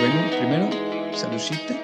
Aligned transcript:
bueno, 0.00 0.30
primero, 0.30 1.14
saludcita. 1.14 1.78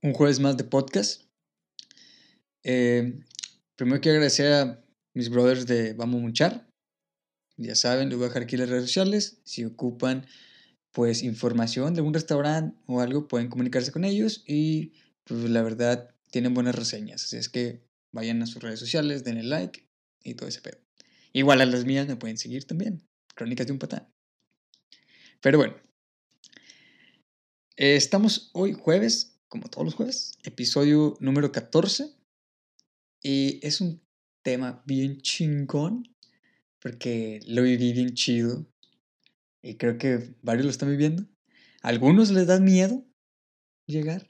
Un 0.00 0.14
jueves 0.14 0.40
más 0.40 0.56
de 0.56 0.64
podcast. 0.64 1.22
Eh, 2.62 3.20
primero 3.76 4.00
quiero 4.00 4.16
agradecer 4.16 4.52
a 4.54 4.82
mis 5.12 5.28
brothers 5.28 5.66
de 5.66 5.92
Vamos 5.92 6.22
Muchar. 6.22 6.66
Ya 7.58 7.74
saben, 7.74 8.08
les 8.08 8.16
voy 8.16 8.24
a 8.24 8.28
dejar 8.28 8.44
aquí 8.44 8.56
las 8.56 8.70
redes 8.70 8.84
sociales. 8.84 9.42
Si 9.44 9.66
ocupan 9.66 10.26
pues 10.92 11.22
información 11.22 11.92
de 11.92 12.00
algún 12.00 12.14
restaurante 12.14 12.74
o 12.86 13.02
algo, 13.02 13.28
pueden 13.28 13.48
comunicarse 13.48 13.92
con 13.92 14.06
ellos 14.06 14.44
y 14.46 14.94
pues 15.24 15.40
la 15.50 15.62
verdad 15.62 16.14
tienen 16.30 16.54
buenas 16.54 16.74
reseñas. 16.74 17.24
Así 17.24 17.36
es 17.36 17.50
que 17.50 17.82
vayan 18.12 18.40
a 18.42 18.46
sus 18.46 18.62
redes 18.62 18.80
sociales, 18.80 19.24
denle 19.24 19.42
like 19.42 19.86
y 20.24 20.34
todo 20.34 20.48
ese 20.48 20.62
pedo. 20.62 20.78
Igual 21.34 21.60
a 21.60 21.66
las 21.66 21.84
mías 21.84 22.08
me 22.08 22.16
pueden 22.16 22.38
seguir 22.38 22.64
también. 22.64 23.06
Crónicas 23.34 23.66
de 23.66 23.74
un 23.74 23.78
patán. 23.78 24.08
Pero 25.40 25.58
bueno. 25.58 25.76
Eh, 27.76 27.94
estamos 27.94 28.50
hoy 28.54 28.72
jueves, 28.72 29.38
como 29.48 29.68
todos 29.68 29.84
los 29.84 29.94
jueves, 29.94 30.36
episodio 30.42 31.16
número 31.20 31.52
14. 31.52 32.12
Y 33.22 33.64
es 33.64 33.80
un 33.80 34.02
tema 34.42 34.82
bien 34.84 35.20
chingón, 35.20 36.16
porque 36.80 37.40
lo 37.46 37.62
viví 37.62 37.92
bien 37.92 38.14
chido. 38.14 38.66
Y 39.62 39.76
creo 39.76 39.96
que 39.98 40.34
varios 40.42 40.64
lo 40.64 40.70
están 40.70 40.90
viviendo. 40.90 41.24
A 41.82 41.88
algunos 41.88 42.30
les 42.30 42.46
da 42.46 42.58
miedo 42.58 43.04
llegar. 43.86 44.26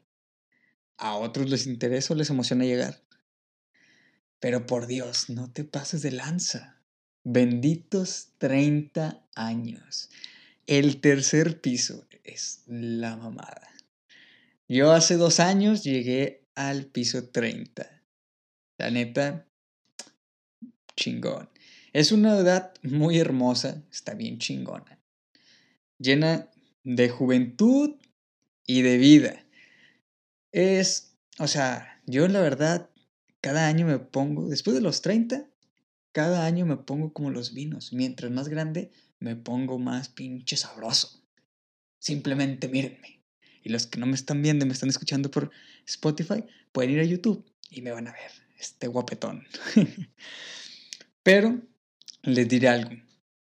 A 0.98 1.16
otros 1.16 1.48
les 1.48 1.66
interesa 1.66 2.12
o 2.12 2.16
les 2.16 2.28
emociona 2.28 2.64
llegar. 2.64 3.02
Pero 4.40 4.66
por 4.66 4.86
Dios, 4.86 5.30
no 5.30 5.50
te 5.50 5.64
pases 5.64 6.02
de 6.02 6.12
lanza. 6.12 6.82
Benditos 7.24 8.34
30 8.38 9.26
años. 9.34 10.10
El 10.68 11.00
tercer 11.00 11.62
piso 11.62 12.06
es 12.24 12.62
la 12.66 13.16
mamada. 13.16 13.70
Yo 14.68 14.92
hace 14.92 15.16
dos 15.16 15.40
años 15.40 15.82
llegué 15.82 16.46
al 16.54 16.84
piso 16.84 17.30
30. 17.30 18.02
La 18.76 18.90
neta, 18.90 19.46
chingón. 20.94 21.48
Es 21.94 22.12
una 22.12 22.36
edad 22.36 22.74
muy 22.82 23.18
hermosa, 23.18 23.82
está 23.90 24.12
bien 24.12 24.36
chingona. 24.36 25.00
Llena 25.96 26.50
de 26.84 27.08
juventud 27.08 27.94
y 28.66 28.82
de 28.82 28.98
vida. 28.98 29.46
Es, 30.52 31.14
o 31.38 31.46
sea, 31.46 32.02
yo 32.04 32.28
la 32.28 32.42
verdad, 32.42 32.90
cada 33.40 33.68
año 33.68 33.86
me 33.86 33.98
pongo, 33.98 34.50
después 34.50 34.74
de 34.74 34.82
los 34.82 35.00
30, 35.00 35.48
cada 36.12 36.44
año 36.44 36.66
me 36.66 36.76
pongo 36.76 37.14
como 37.14 37.30
los 37.30 37.54
vinos. 37.54 37.94
Mientras 37.94 38.30
más 38.30 38.48
grande, 38.48 38.90
me 39.20 39.36
pongo 39.36 39.78
más 39.78 40.08
pinche 40.08 40.56
sabroso. 40.56 41.22
Simplemente 41.98 42.68
mírenme. 42.68 43.22
Y 43.62 43.70
los 43.70 43.86
que 43.86 43.98
no 43.98 44.06
me 44.06 44.14
están 44.14 44.42
viendo, 44.42 44.66
me 44.66 44.72
están 44.72 44.88
escuchando 44.88 45.30
por 45.30 45.50
Spotify, 45.86 46.44
pueden 46.72 46.92
ir 46.92 47.00
a 47.00 47.04
YouTube 47.04 47.44
y 47.70 47.82
me 47.82 47.90
van 47.90 48.08
a 48.08 48.12
ver 48.12 48.30
este 48.58 48.86
guapetón. 48.86 49.46
Pero 51.22 51.60
les 52.22 52.48
diré 52.48 52.68
algo. 52.68 52.90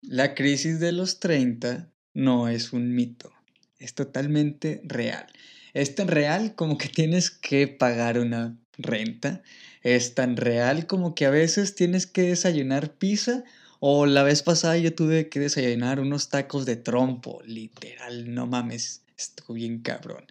La 0.02 0.34
crisis 0.34 0.80
de 0.80 0.92
los 0.92 1.20
30 1.20 1.90
no 2.12 2.48
es 2.48 2.72
un 2.72 2.94
mito. 2.94 3.32
Es 3.78 3.94
totalmente 3.94 4.80
real. 4.84 5.26
Es 5.72 5.94
tan 5.94 6.08
real 6.08 6.54
como 6.54 6.78
que 6.78 6.88
tienes 6.88 7.30
que 7.30 7.66
pagar 7.66 8.18
una 8.18 8.56
renta. 8.78 9.42
Es 9.82 10.14
tan 10.14 10.36
real 10.36 10.86
como 10.86 11.14
que 11.14 11.26
a 11.26 11.30
veces 11.30 11.74
tienes 11.74 12.06
que 12.06 12.22
desayunar 12.22 12.94
pizza 12.94 13.44
o 13.86 14.06
la 14.06 14.22
vez 14.22 14.42
pasada 14.42 14.78
yo 14.78 14.94
tuve 14.94 15.28
que 15.28 15.40
desayunar 15.40 16.00
unos 16.00 16.30
tacos 16.30 16.64
de 16.64 16.76
trompo. 16.76 17.42
Literal, 17.44 18.32
no 18.32 18.46
mames. 18.46 19.02
Estuvo 19.14 19.52
bien 19.52 19.80
cabrón. 19.82 20.24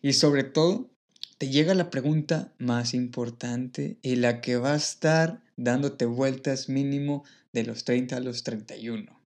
Y 0.00 0.14
sobre 0.14 0.42
todo, 0.42 0.90
te 1.36 1.50
llega 1.50 1.74
la 1.74 1.90
pregunta 1.90 2.54
más 2.56 2.94
importante 2.94 3.98
y 4.00 4.16
la 4.16 4.40
que 4.40 4.56
va 4.56 4.72
a 4.72 4.76
estar 4.76 5.42
dándote 5.58 6.06
vueltas 6.06 6.70
mínimo 6.70 7.24
de 7.52 7.64
los 7.64 7.84
30 7.84 8.16
a 8.16 8.20
los 8.20 8.42
31. 8.42 9.20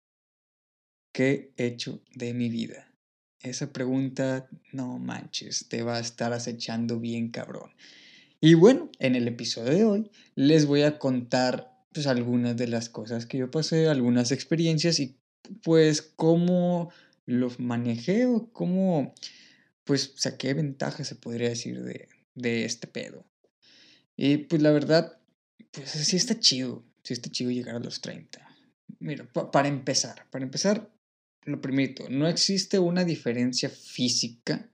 ¿Qué 1.13 1.53
he 1.57 1.67
hecho 1.67 2.03
de 2.17 2.35
mi 2.35 2.49
vida? 2.49 2.93
Esa 3.45 3.73
pregunta, 3.73 4.49
no 4.73 4.99
manches, 4.99 5.69
te 5.69 5.85
va 5.85 5.99
a 5.99 6.01
estar 6.01 6.33
acechando 6.33 6.99
bien 6.99 7.29
cabrón. 7.29 7.71
Y 8.41 8.55
bueno, 8.55 8.91
en 8.99 9.15
el 9.15 9.29
episodio 9.29 9.73
de 9.73 9.85
hoy 9.85 10.11
les 10.35 10.67
voy 10.67 10.83
a 10.83 10.99
contar 10.99 11.78
pues 11.99 12.07
algunas 12.07 12.57
de 12.57 12.69
las 12.69 12.89
cosas 12.89 13.27
que 13.27 13.39
yo 13.39 13.51
pasé, 13.51 13.89
algunas 13.89 14.31
experiencias 14.31 15.01
y 15.01 15.17
pues 15.65 16.01
cómo 16.01 16.93
los 17.27 17.59
manejé 17.59 18.25
o 18.27 18.53
cómo 18.53 19.13
pues 19.83 20.13
saqué 20.15 20.55
ventaja, 20.55 21.03
se 21.03 21.17
podría 21.17 21.49
decir, 21.49 21.83
de, 21.83 22.09
de 22.37 22.65
este 22.65 22.87
pedo. 22.87 23.25
Y 24.17 24.37
pues 24.37 24.63
la 24.63 24.71
verdad, 24.71 25.19
pues 25.73 25.91
sí 25.91 26.15
está 26.15 26.39
chido, 26.39 26.85
sí 27.03 27.15
está 27.15 27.33
chido 27.33 27.51
llegar 27.51 27.75
a 27.75 27.81
los 27.81 28.01
30. 28.01 28.47
Mira, 29.01 29.27
para 29.51 29.67
empezar, 29.67 30.25
para 30.31 30.45
empezar, 30.45 30.89
lo 31.47 31.61
primero, 31.61 32.09
no 32.11 32.29
existe 32.29 32.79
una 32.79 33.05
diferencia 33.05 33.71
física 33.71 34.71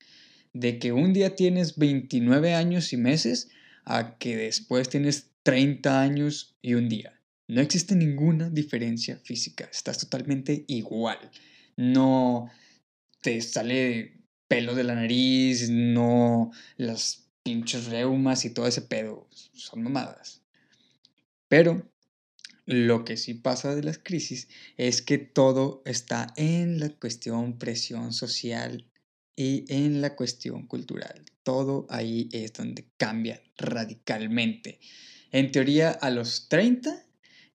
de 0.52 0.78
que 0.78 0.92
un 0.92 1.14
día 1.14 1.34
tienes 1.34 1.78
29 1.78 2.52
años 2.52 2.92
y 2.92 2.98
meses 2.98 3.48
a 3.86 4.18
que 4.18 4.36
después 4.36 4.90
tienes 4.90 5.30
30 5.44 6.00
años 6.00 6.56
y 6.60 6.74
un 6.74 6.88
día. 6.88 7.20
No 7.46 7.60
existe 7.60 7.94
ninguna 7.94 8.50
diferencia 8.50 9.18
física, 9.18 9.68
estás 9.70 9.98
totalmente 9.98 10.64
igual. 10.66 11.18
No 11.76 12.50
te 13.20 13.40
sale 13.40 14.24
pelo 14.48 14.74
de 14.74 14.84
la 14.84 14.94
nariz, 14.94 15.68
no 15.70 16.50
las 16.76 17.28
pinches 17.42 17.86
reumas 17.86 18.44
y 18.44 18.50
todo 18.50 18.66
ese 18.66 18.82
pedo, 18.82 19.28
son 19.52 19.82
mamadas. 19.82 20.42
Pero 21.48 21.90
lo 22.64 23.04
que 23.04 23.18
sí 23.18 23.34
pasa 23.34 23.74
de 23.74 23.82
las 23.82 23.98
crisis 23.98 24.48
es 24.78 25.02
que 25.02 25.18
todo 25.18 25.82
está 25.84 26.32
en 26.36 26.80
la 26.80 26.88
cuestión 26.88 27.58
presión 27.58 28.14
social 28.14 28.90
y 29.36 29.66
en 29.68 30.00
la 30.00 30.16
cuestión 30.16 30.66
cultural. 30.66 31.22
Todo 31.42 31.86
ahí 31.90 32.30
es 32.32 32.54
donde 32.54 32.88
cambia 32.96 33.42
radicalmente. 33.58 34.80
En 35.34 35.50
teoría, 35.50 35.90
a 35.90 36.10
los 36.10 36.48
30 36.48 37.04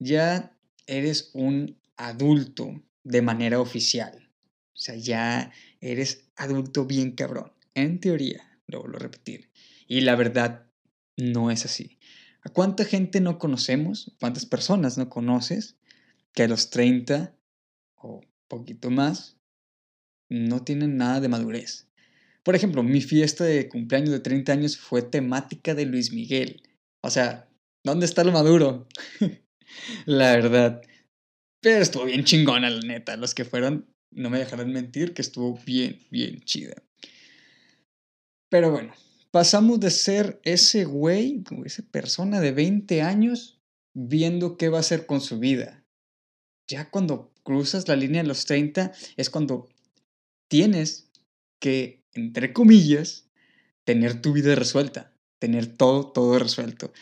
ya 0.00 0.52
eres 0.88 1.30
un 1.32 1.78
adulto 1.96 2.82
de 3.04 3.22
manera 3.22 3.60
oficial. 3.60 4.32
O 4.74 4.76
sea, 4.76 4.96
ya 4.96 5.52
eres 5.80 6.24
adulto 6.34 6.86
bien 6.86 7.12
cabrón. 7.12 7.52
En 7.74 8.00
teoría, 8.00 8.60
lo 8.66 8.80
vuelvo 8.80 8.96
a 8.96 9.02
repetir. 9.02 9.52
Y 9.86 10.00
la 10.00 10.16
verdad, 10.16 10.66
no 11.16 11.52
es 11.52 11.64
así. 11.66 12.00
¿A 12.42 12.48
cuánta 12.48 12.84
gente 12.84 13.20
no 13.20 13.38
conocemos? 13.38 14.12
¿Cuántas 14.18 14.44
personas 14.44 14.98
no 14.98 15.08
conoces 15.08 15.76
que 16.32 16.42
a 16.42 16.48
los 16.48 16.70
30 16.70 17.32
o 17.94 18.22
poquito 18.48 18.90
más 18.90 19.36
no 20.28 20.64
tienen 20.64 20.96
nada 20.96 21.20
de 21.20 21.28
madurez? 21.28 21.86
Por 22.42 22.56
ejemplo, 22.56 22.82
mi 22.82 23.02
fiesta 23.02 23.44
de 23.44 23.68
cumpleaños 23.68 24.10
de 24.10 24.18
30 24.18 24.50
años 24.50 24.76
fue 24.76 25.02
temática 25.02 25.76
de 25.76 25.86
Luis 25.86 26.12
Miguel. 26.12 26.64
O 27.02 27.10
sea, 27.10 27.47
¿dónde 27.84 28.06
está 28.06 28.24
lo 28.24 28.32
maduro? 28.32 28.86
la 30.06 30.32
verdad. 30.36 30.82
Pero 31.60 31.82
estuvo 31.82 32.04
bien 32.04 32.24
chingona, 32.24 32.70
la 32.70 32.80
neta. 32.80 33.16
Los 33.16 33.34
que 33.34 33.44
fueron, 33.44 33.92
no 34.10 34.30
me 34.30 34.38
dejarán 34.38 34.72
mentir, 34.72 35.14
que 35.14 35.22
estuvo 35.22 35.58
bien, 35.64 36.00
bien 36.10 36.40
chida. 36.40 36.82
Pero 38.48 38.70
bueno, 38.70 38.94
pasamos 39.30 39.80
de 39.80 39.90
ser 39.90 40.40
ese 40.44 40.84
güey, 40.84 41.42
esa 41.64 41.82
persona 41.90 42.40
de 42.40 42.52
20 42.52 43.02
años, 43.02 43.60
viendo 43.94 44.56
qué 44.56 44.68
va 44.68 44.78
a 44.78 44.80
hacer 44.80 45.06
con 45.06 45.20
su 45.20 45.38
vida. 45.38 45.84
Ya 46.68 46.90
cuando 46.90 47.32
cruzas 47.42 47.88
la 47.88 47.96
línea 47.96 48.22
de 48.22 48.28
los 48.28 48.44
30 48.44 48.92
es 49.16 49.30
cuando 49.30 49.68
tienes 50.48 51.10
que, 51.60 52.04
entre 52.12 52.52
comillas, 52.52 53.28
tener 53.84 54.20
tu 54.20 54.32
vida 54.32 54.54
resuelta, 54.54 55.12
tener 55.38 55.66
todo, 55.66 56.12
todo 56.12 56.38
resuelto. 56.38 56.92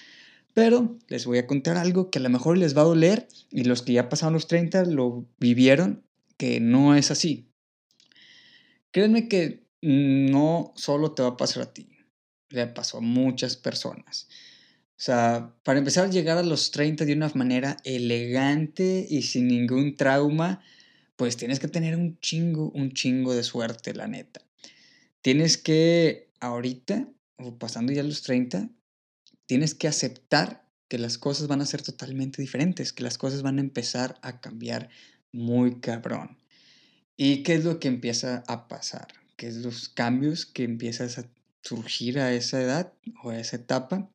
Pero 0.56 0.96
les 1.08 1.26
voy 1.26 1.36
a 1.36 1.46
contar 1.46 1.76
algo 1.76 2.10
que 2.10 2.18
a 2.18 2.22
lo 2.22 2.30
mejor 2.30 2.56
les 2.56 2.74
va 2.74 2.80
a 2.80 2.86
doler 2.86 3.28
y 3.50 3.64
los 3.64 3.82
que 3.82 3.92
ya 3.92 4.08
pasaron 4.08 4.32
los 4.32 4.46
30 4.46 4.86
lo 4.86 5.28
vivieron, 5.38 6.02
que 6.38 6.60
no 6.60 6.96
es 6.96 7.10
así. 7.10 7.50
Créanme 8.90 9.28
que 9.28 9.66
no 9.82 10.72
solo 10.74 11.12
te 11.12 11.20
va 11.20 11.28
a 11.28 11.36
pasar 11.36 11.64
a 11.64 11.74
ti, 11.74 11.90
le 12.48 12.66
pasó 12.68 12.96
a 12.96 13.00
muchas 13.02 13.58
personas. 13.58 14.28
O 14.92 14.94
sea, 14.96 15.54
para 15.62 15.78
empezar 15.78 16.06
a 16.06 16.10
llegar 16.10 16.38
a 16.38 16.42
los 16.42 16.70
30 16.70 17.04
de 17.04 17.12
una 17.12 17.30
manera 17.34 17.76
elegante 17.84 19.06
y 19.10 19.20
sin 19.20 19.48
ningún 19.48 19.94
trauma, 19.94 20.62
pues 21.16 21.36
tienes 21.36 21.60
que 21.60 21.68
tener 21.68 21.96
un 21.96 22.18
chingo, 22.20 22.70
un 22.70 22.92
chingo 22.92 23.34
de 23.34 23.42
suerte, 23.42 23.92
la 23.92 24.08
neta. 24.08 24.40
Tienes 25.20 25.58
que, 25.58 26.30
ahorita, 26.40 27.06
o 27.36 27.58
pasando 27.58 27.92
ya 27.92 28.02
los 28.02 28.22
30, 28.22 28.70
tienes 29.46 29.74
que 29.74 29.88
aceptar 29.88 30.66
que 30.88 30.98
las 30.98 31.18
cosas 31.18 31.48
van 31.48 31.60
a 31.60 31.66
ser 31.66 31.82
totalmente 31.82 32.42
diferentes, 32.42 32.92
que 32.92 33.02
las 33.02 33.18
cosas 33.18 33.42
van 33.42 33.58
a 33.58 33.62
empezar 33.62 34.18
a 34.22 34.40
cambiar 34.40 34.88
muy 35.32 35.80
cabrón. 35.80 36.38
¿Y 37.16 37.42
qué 37.42 37.54
es 37.54 37.64
lo 37.64 37.80
que 37.80 37.88
empieza 37.88 38.44
a 38.46 38.68
pasar? 38.68 39.08
¿Qué 39.36 39.48
es 39.48 39.56
los 39.56 39.88
cambios 39.88 40.46
que 40.46 40.64
empiezas 40.64 41.18
a 41.18 41.26
surgir 41.62 42.18
a 42.20 42.32
esa 42.32 42.60
edad 42.60 42.92
o 43.22 43.30
a 43.30 43.38
esa 43.38 43.56
etapa? 43.56 44.10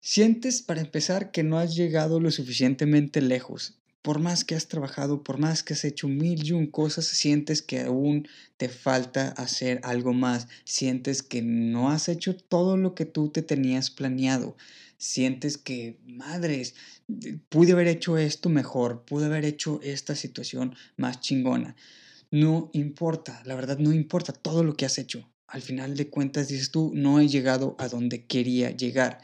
Sientes, 0.00 0.62
para 0.62 0.80
empezar, 0.80 1.32
que 1.32 1.42
no 1.42 1.58
has 1.58 1.74
llegado 1.74 2.20
lo 2.20 2.30
suficientemente 2.30 3.20
lejos. 3.20 3.78
Por 4.06 4.20
más 4.20 4.44
que 4.44 4.54
has 4.54 4.68
trabajado, 4.68 5.24
por 5.24 5.38
más 5.38 5.64
que 5.64 5.74
has 5.74 5.84
hecho 5.84 6.06
mil 6.06 6.46
y 6.46 6.52
un 6.52 6.68
cosas, 6.68 7.06
sientes 7.06 7.60
que 7.60 7.80
aún 7.80 8.28
te 8.56 8.68
falta 8.68 9.30
hacer 9.30 9.80
algo 9.82 10.12
más. 10.12 10.46
Sientes 10.62 11.24
que 11.24 11.42
no 11.42 11.90
has 11.90 12.08
hecho 12.08 12.36
todo 12.36 12.76
lo 12.76 12.94
que 12.94 13.04
tú 13.04 13.30
te 13.30 13.42
tenías 13.42 13.90
planeado. 13.90 14.56
Sientes 14.96 15.58
que, 15.58 15.98
madres, 16.06 16.76
pude 17.48 17.72
haber 17.72 17.88
hecho 17.88 18.16
esto 18.16 18.48
mejor, 18.48 19.04
pude 19.04 19.26
haber 19.26 19.44
hecho 19.44 19.80
esta 19.82 20.14
situación 20.14 20.76
más 20.96 21.20
chingona. 21.20 21.74
No 22.30 22.70
importa, 22.74 23.42
la 23.44 23.56
verdad 23.56 23.78
no 23.78 23.92
importa 23.92 24.32
todo 24.32 24.62
lo 24.62 24.76
que 24.76 24.86
has 24.86 24.98
hecho. 24.98 25.28
Al 25.48 25.62
final 25.62 25.96
de 25.96 26.10
cuentas 26.10 26.46
dices 26.46 26.70
tú, 26.70 26.92
no 26.94 27.18
he 27.18 27.26
llegado 27.26 27.74
a 27.80 27.88
donde 27.88 28.24
quería 28.24 28.70
llegar. 28.70 29.18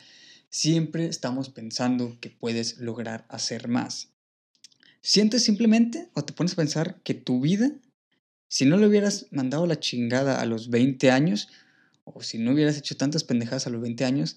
Siempre 0.50 1.06
estamos 1.06 1.50
pensando 1.50 2.18
que 2.20 2.30
puedes 2.30 2.78
lograr 2.78 3.26
hacer 3.28 3.68
más. 3.68 4.11
Sientes 5.02 5.44
simplemente 5.44 6.08
o 6.14 6.24
te 6.24 6.32
pones 6.32 6.52
a 6.52 6.56
pensar 6.56 7.02
que 7.02 7.14
tu 7.14 7.40
vida, 7.40 7.72
si 8.48 8.64
no 8.64 8.76
le 8.76 8.86
hubieras 8.86 9.26
mandado 9.30 9.66
la 9.66 9.80
chingada 9.80 10.40
a 10.40 10.46
los 10.46 10.70
20 10.70 11.10
años, 11.10 11.48
o 12.04 12.22
si 12.22 12.38
no 12.38 12.52
hubieras 12.52 12.78
hecho 12.78 12.96
tantas 12.96 13.24
pendejadas 13.24 13.66
a 13.66 13.70
los 13.70 13.80
20 13.80 14.04
años, 14.04 14.36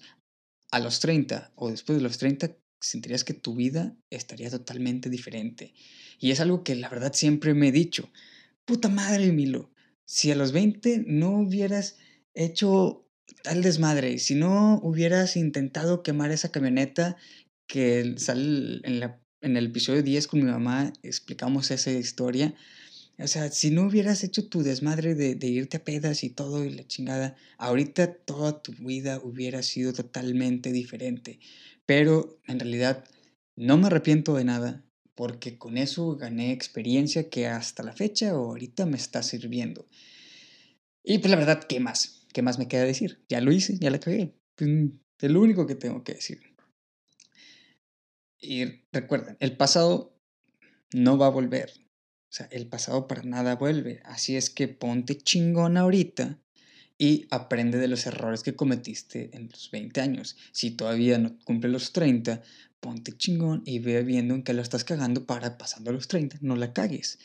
a 0.70 0.80
los 0.80 1.00
30 1.00 1.52
o 1.54 1.70
después 1.70 1.98
de 1.98 2.02
los 2.02 2.18
30, 2.18 2.56
sentirías 2.80 3.24
que 3.24 3.34
tu 3.34 3.54
vida 3.54 3.96
estaría 4.10 4.50
totalmente 4.50 5.08
diferente. 5.08 5.72
Y 6.18 6.30
es 6.30 6.40
algo 6.40 6.64
que 6.64 6.74
la 6.74 6.88
verdad 6.88 7.12
siempre 7.12 7.54
me 7.54 7.68
he 7.68 7.72
dicho. 7.72 8.10
Puta 8.64 8.88
madre, 8.88 9.32
Milo, 9.32 9.70
si 10.04 10.30
a 10.30 10.36
los 10.36 10.52
20 10.52 11.04
no 11.06 11.38
hubieras 11.38 11.96
hecho 12.34 13.06
tal 13.42 13.62
desmadre. 13.62 14.18
Si 14.18 14.34
no 14.34 14.80
hubieras 14.82 15.36
intentado 15.36 16.02
quemar 16.02 16.30
esa 16.30 16.50
camioneta 16.50 17.16
que 17.66 18.14
sale 18.18 18.80
en, 18.84 19.00
la, 19.00 19.20
en 19.40 19.56
el 19.56 19.66
episodio 19.66 20.02
10 20.02 20.26
con 20.26 20.40
mi 20.40 20.50
mamá, 20.50 20.92
explicamos 21.02 21.70
esa 21.70 21.90
historia. 21.90 22.54
O 23.18 23.26
sea, 23.26 23.50
si 23.50 23.70
no 23.70 23.86
hubieras 23.86 24.24
hecho 24.24 24.48
tu 24.48 24.62
desmadre 24.62 25.14
de, 25.14 25.34
de, 25.34 25.46
irte 25.46 25.78
a 25.78 25.84
pedas 25.84 26.22
y 26.22 26.30
todo 26.30 26.64
y 26.64 26.70
la 26.70 26.86
chingada, 26.86 27.36
ahorita 27.56 28.12
toda 28.12 28.62
tu 28.62 28.72
vida 28.72 29.20
hubiera 29.22 29.62
sido 29.62 29.92
totalmente 29.92 30.72
diferente. 30.72 31.38
Pero 31.86 32.38
en 32.46 32.60
realidad 32.60 33.04
no 33.56 33.78
me 33.78 33.86
arrepiento 33.86 34.34
de 34.34 34.44
nada 34.44 34.84
porque 35.14 35.56
con 35.56 35.78
eso 35.78 36.14
gané 36.16 36.52
experiencia 36.52 37.30
que 37.30 37.46
hasta 37.46 37.82
la 37.82 37.94
fecha 37.94 38.36
o 38.38 38.50
ahorita 38.50 38.84
me 38.86 38.98
está 38.98 39.22
sirviendo. 39.22 39.86
Y 41.02 41.18
pues 41.18 41.30
la 41.30 41.36
verdad, 41.36 41.64
¿qué 41.66 41.80
más? 41.80 42.26
¿Qué 42.32 42.42
más 42.42 42.58
me 42.58 42.68
queda 42.68 42.84
decir? 42.84 43.24
Ya 43.28 43.40
lo 43.40 43.50
hice, 43.50 43.78
ya 43.78 43.90
la 43.90 43.98
cagué. 43.98 44.34
Pues, 44.56 44.70
es 45.20 45.30
lo 45.30 45.40
único 45.40 45.66
que 45.66 45.74
tengo 45.74 46.04
que 46.04 46.14
decir. 46.14 46.40
Y 48.40 48.64
recuerden, 48.92 49.36
el 49.40 49.56
pasado 49.56 50.16
no 50.92 51.18
va 51.18 51.26
a 51.26 51.30
volver. 51.30 51.72
O 52.28 52.32
sea, 52.36 52.48
el 52.50 52.66
pasado 52.66 53.06
para 53.06 53.22
nada 53.22 53.56
vuelve. 53.56 54.00
Así 54.04 54.36
es 54.36 54.50
que 54.50 54.68
ponte 54.68 55.16
chingón 55.16 55.76
ahorita 55.76 56.38
y 56.98 57.26
aprende 57.30 57.78
de 57.78 57.88
los 57.88 58.06
errores 58.06 58.42
que 58.42 58.56
cometiste 58.56 59.30
en 59.32 59.48
los 59.50 59.70
20 59.70 60.00
años. 60.00 60.36
Si 60.52 60.70
todavía 60.70 61.18
no 61.18 61.38
cumple 61.44 61.70
los 61.70 61.92
30, 61.92 62.42
ponte 62.80 63.12
chingón 63.12 63.62
y 63.64 63.78
ve 63.78 64.02
viendo 64.02 64.34
en 64.34 64.42
qué 64.42 64.52
lo 64.52 64.62
estás 64.62 64.84
cagando 64.84 65.26
para 65.26 65.58
pasando 65.58 65.90
a 65.90 65.94
los 65.94 66.08
30, 66.08 66.38
no 66.40 66.56
la 66.56 66.72
cagues. 66.72 67.18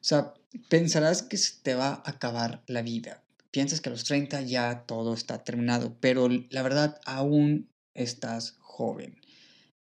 O 0.00 0.04
sea, 0.04 0.34
pensarás 0.68 1.22
que 1.22 1.38
te 1.62 1.74
va 1.74 1.88
a 1.88 2.10
acabar 2.10 2.62
la 2.66 2.82
vida, 2.82 3.22
piensas 3.50 3.80
que 3.80 3.88
a 3.88 3.92
los 3.92 4.04
30 4.04 4.42
ya 4.42 4.84
todo 4.86 5.14
está 5.14 5.44
terminado, 5.44 5.96
pero 6.00 6.28
la 6.28 6.62
verdad 6.62 7.00
aún 7.04 7.68
estás 7.94 8.56
joven. 8.60 9.18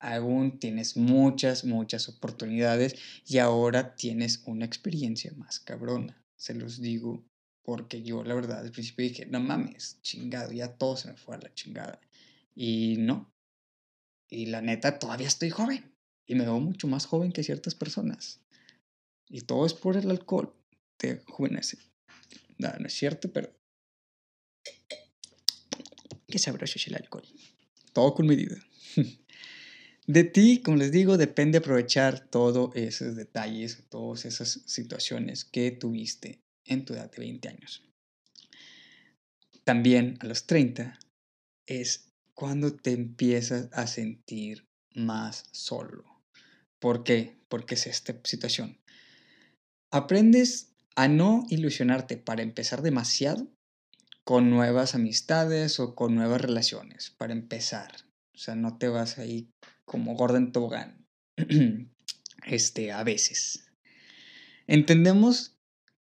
Aún 0.04 0.60
tienes 0.60 0.98
muchas, 0.98 1.64
muchas 1.64 2.10
oportunidades 2.10 2.96
y 3.28 3.38
ahora 3.38 3.96
tienes 3.96 4.42
una 4.48 4.66
experiencia 4.66 5.32
más 5.38 5.60
cabrona. 5.60 6.26
Se 6.36 6.56
los 6.56 6.82
digo 6.82 7.24
porque 7.62 8.02
yo 8.02 8.24
la 8.24 8.34
verdad 8.34 8.62
al 8.62 8.72
principio 8.72 9.08
dije, 9.08 9.28
no 9.28 9.40
mames, 9.40 10.00
chingado, 10.02 10.52
ya 10.54 10.76
todo 10.76 10.98
se 10.98 11.10
me 11.10 11.18
fue 11.18 11.36
a 11.36 11.38
la 11.38 11.54
chingada. 11.54 12.02
Y 12.56 12.96
no. 12.98 13.32
Y 14.28 14.48
la 14.48 14.64
neta, 14.64 14.98
todavía 14.98 15.28
estoy 15.28 15.52
joven. 15.52 15.94
Y 16.26 16.34
me 16.34 16.46
veo 16.46 16.60
mucho 16.60 16.88
más 16.88 17.06
joven 17.06 17.32
que 17.32 17.44
ciertas 17.44 17.76
personas. 17.76 18.42
Y 19.30 19.42
todo 19.42 19.68
es 19.68 19.76
por 19.76 19.98
el 19.98 20.10
alcohol. 20.10 20.52
Te 20.98 21.22
juvenece. 21.28 21.78
No, 22.58 22.72
no 22.80 22.88
es 22.88 22.94
cierto, 22.94 23.32
pero. 23.32 23.54
Qué 26.28 26.40
sabroso 26.40 26.74
es 26.78 26.88
el 26.88 26.96
alcohol. 26.96 27.28
Todo 27.94 28.16
con 28.16 28.26
medida. 28.26 28.58
De 30.08 30.24
ti, 30.24 30.62
como 30.64 30.78
les 30.78 30.92
digo, 30.92 31.18
depende 31.18 31.60
aprovechar 31.60 32.28
todos 32.28 32.76
esos 32.76 33.16
detalles, 33.16 33.84
todas 33.90 34.26
esas 34.26 34.62
situaciones 34.66 35.46
que 35.46 35.72
tuviste 35.72 36.42
en 36.66 36.86
tu 36.86 36.94
edad 36.94 37.12
de 37.12 37.20
20 37.20 37.50
años. 37.50 37.84
También 39.64 40.18
a 40.22 40.26
los 40.26 40.48
30 40.48 40.98
es 41.68 42.12
cuando 42.34 42.76
te 42.76 42.92
empiezas 42.92 43.70
a 43.72 43.86
sentir 43.86 44.66
más 44.96 45.46
solo. 45.52 46.04
¿Por 46.80 47.04
qué? 47.04 47.38
Porque 47.48 47.76
es 47.76 47.86
esta 47.86 48.20
situación. 48.24 48.80
Aprendes 49.92 50.74
a 50.96 51.08
no 51.08 51.46
ilusionarte 51.50 52.18
para 52.18 52.42
empezar 52.42 52.82
demasiado 52.82 53.48
con 54.24 54.50
nuevas 54.50 54.96
amistades 54.96 55.80
o 55.80 55.94
con 55.94 56.16
nuevas 56.16 56.42
relaciones, 56.42 57.12
para 57.12 57.34
empezar. 57.34 57.92
O 58.34 58.38
sea, 58.38 58.56
no 58.56 58.78
te 58.78 58.88
vas 58.88 59.20
ahí 59.20 59.51
como 59.92 60.16
Gordon 60.16 60.52
Tobogán. 60.54 61.06
este, 62.46 62.92
a 62.92 63.04
veces. 63.04 63.66
Entendemos 64.68 65.58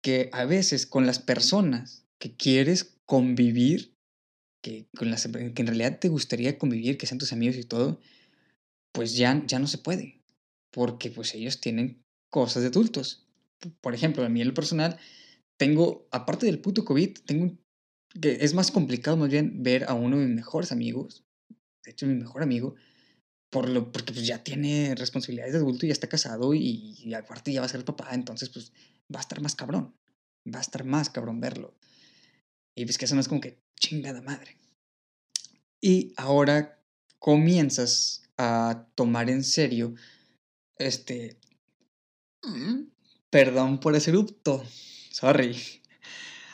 que 0.02 0.30
a 0.32 0.46
veces 0.46 0.86
con 0.86 1.06
las 1.06 1.18
personas 1.18 2.06
que 2.18 2.34
quieres 2.34 2.96
convivir, 3.04 3.94
que, 4.62 4.86
con 4.96 5.10
las, 5.10 5.26
que 5.26 5.62
en 5.62 5.66
realidad 5.66 5.98
te 5.98 6.08
gustaría 6.08 6.58
convivir, 6.58 6.96
que 6.96 7.06
sean 7.06 7.18
tus 7.18 7.32
amigos 7.32 7.56
y 7.56 7.64
todo, 7.64 8.00
pues 8.92 9.16
ya, 9.16 9.44
ya 9.46 9.58
no 9.58 9.66
se 9.66 9.78
puede, 9.78 10.22
porque 10.70 11.10
pues 11.10 11.34
ellos 11.34 11.60
tienen 11.60 12.02
cosas 12.30 12.62
de 12.62 12.68
adultos 12.68 13.26
por 13.80 13.94
ejemplo, 13.94 14.24
a 14.24 14.28
mí 14.28 14.40
en 14.40 14.48
lo 14.48 14.54
personal, 14.54 14.98
tengo, 15.56 16.06
aparte 16.10 16.46
del 16.46 16.60
puto 16.60 16.84
COVID, 16.84 17.18
tengo 17.24 17.56
que 18.20 18.38
es 18.40 18.54
más 18.54 18.70
complicado 18.70 19.16
más 19.16 19.28
bien 19.28 19.62
ver 19.62 19.84
a 19.84 19.94
uno 19.94 20.18
de 20.18 20.26
mis 20.26 20.36
mejores 20.36 20.72
amigos, 20.72 21.24
de 21.84 21.90
hecho 21.90 22.06
mi 22.06 22.14
mejor 22.14 22.42
amigo, 22.42 22.74
por 23.56 23.70
lo, 23.70 23.90
porque 23.90 24.12
pues 24.12 24.26
ya 24.26 24.44
tiene 24.44 24.94
responsabilidades 24.94 25.54
de 25.54 25.60
adulto 25.60 25.86
y 25.86 25.88
ya 25.88 25.94
está 25.94 26.10
casado 26.10 26.52
y, 26.52 27.14
aparte 27.14 27.54
ya 27.54 27.60
va 27.60 27.64
a 27.64 27.70
ser 27.70 27.86
papá, 27.86 28.10
entonces 28.12 28.50
pues 28.50 28.70
va 29.10 29.18
a 29.18 29.22
estar 29.22 29.40
más 29.40 29.54
cabrón, 29.54 29.96
va 30.46 30.58
a 30.58 30.60
estar 30.60 30.84
más 30.84 31.08
cabrón 31.08 31.40
verlo. 31.40 31.74
Y 32.74 32.84
pues 32.84 32.98
que 32.98 33.06
eso 33.06 33.14
no 33.14 33.22
es 33.22 33.28
como 33.28 33.40
que 33.40 33.62
chingada 33.80 34.20
madre. 34.20 34.58
Y 35.80 36.12
ahora 36.18 36.84
comienzas 37.18 38.28
a 38.36 38.88
tomar 38.94 39.30
en 39.30 39.42
serio 39.42 39.94
este 40.76 41.40
Perdón 43.30 43.80
por 43.80 43.96
ese 43.96 44.10
erupto. 44.10 44.62
Sorry. 45.10 45.56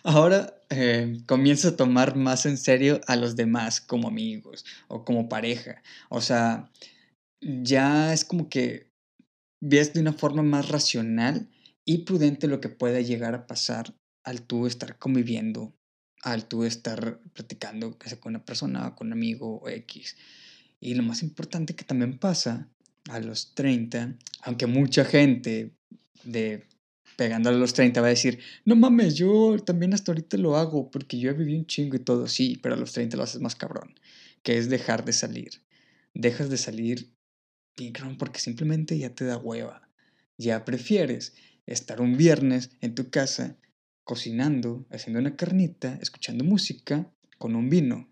Ahora 0.04 0.61
eh, 0.74 1.18
comienzo 1.26 1.68
a 1.68 1.76
tomar 1.76 2.16
más 2.16 2.46
en 2.46 2.56
serio 2.56 3.02
a 3.06 3.16
los 3.16 3.36
demás 3.36 3.80
como 3.82 4.08
amigos 4.08 4.64
o 4.88 5.04
como 5.04 5.28
pareja. 5.28 5.82
O 6.08 6.22
sea, 6.22 6.70
ya 7.42 8.14
es 8.14 8.24
como 8.24 8.48
que 8.48 8.90
ves 9.60 9.92
de 9.92 10.00
una 10.00 10.14
forma 10.14 10.42
más 10.42 10.70
racional 10.70 11.50
y 11.84 11.98
prudente 11.98 12.48
lo 12.48 12.60
que 12.62 12.70
puede 12.70 13.04
llegar 13.04 13.34
a 13.34 13.46
pasar 13.46 13.94
al 14.24 14.40
tú 14.42 14.66
estar 14.66 14.98
conviviendo, 14.98 15.74
al 16.22 16.46
tú 16.48 16.64
estar 16.64 17.20
platicando, 17.34 17.98
con 18.20 18.30
una 18.30 18.44
persona, 18.44 18.94
con 18.94 19.08
un 19.08 19.12
amigo 19.12 19.58
o 19.58 19.68
X. 19.68 20.16
Y 20.80 20.94
lo 20.94 21.02
más 21.02 21.22
importante 21.22 21.74
que 21.74 21.84
también 21.84 22.18
pasa 22.18 22.70
a 23.10 23.20
los 23.20 23.54
30, 23.54 24.16
aunque 24.40 24.66
mucha 24.66 25.04
gente 25.04 25.76
de 26.24 26.64
pegándole 27.16 27.56
a 27.56 27.60
los 27.60 27.72
30 27.72 28.00
va 28.00 28.08
a 28.08 28.10
decir, 28.10 28.38
no 28.64 28.76
mames, 28.76 29.14
yo 29.14 29.56
también 29.64 29.94
hasta 29.94 30.12
ahorita 30.12 30.36
lo 30.38 30.56
hago 30.56 30.90
porque 30.90 31.18
yo 31.18 31.30
he 31.30 31.34
vivido 31.34 31.58
un 31.58 31.66
chingo 31.66 31.96
y 31.96 32.00
todo, 32.00 32.28
sí, 32.28 32.58
pero 32.62 32.74
a 32.74 32.78
los 32.78 32.92
30 32.92 33.16
lo 33.16 33.22
haces 33.22 33.40
más 33.40 33.54
cabrón, 33.54 33.94
que 34.42 34.58
es 34.58 34.68
dejar 34.68 35.04
de 35.04 35.12
salir. 35.12 35.62
Dejas 36.14 36.50
de 36.50 36.58
salir 36.58 37.12
bien 37.76 37.92
cabrón 37.92 38.18
porque 38.18 38.40
simplemente 38.40 38.98
ya 38.98 39.14
te 39.14 39.24
da 39.24 39.38
hueva. 39.38 39.88
Ya 40.38 40.64
prefieres 40.64 41.34
estar 41.66 42.00
un 42.00 42.16
viernes 42.16 42.70
en 42.80 42.94
tu 42.94 43.10
casa 43.10 43.56
cocinando, 44.04 44.86
haciendo 44.90 45.20
una 45.20 45.36
carnita, 45.36 45.98
escuchando 46.00 46.44
música 46.44 47.10
con 47.38 47.54
un 47.54 47.70
vino. 47.70 48.08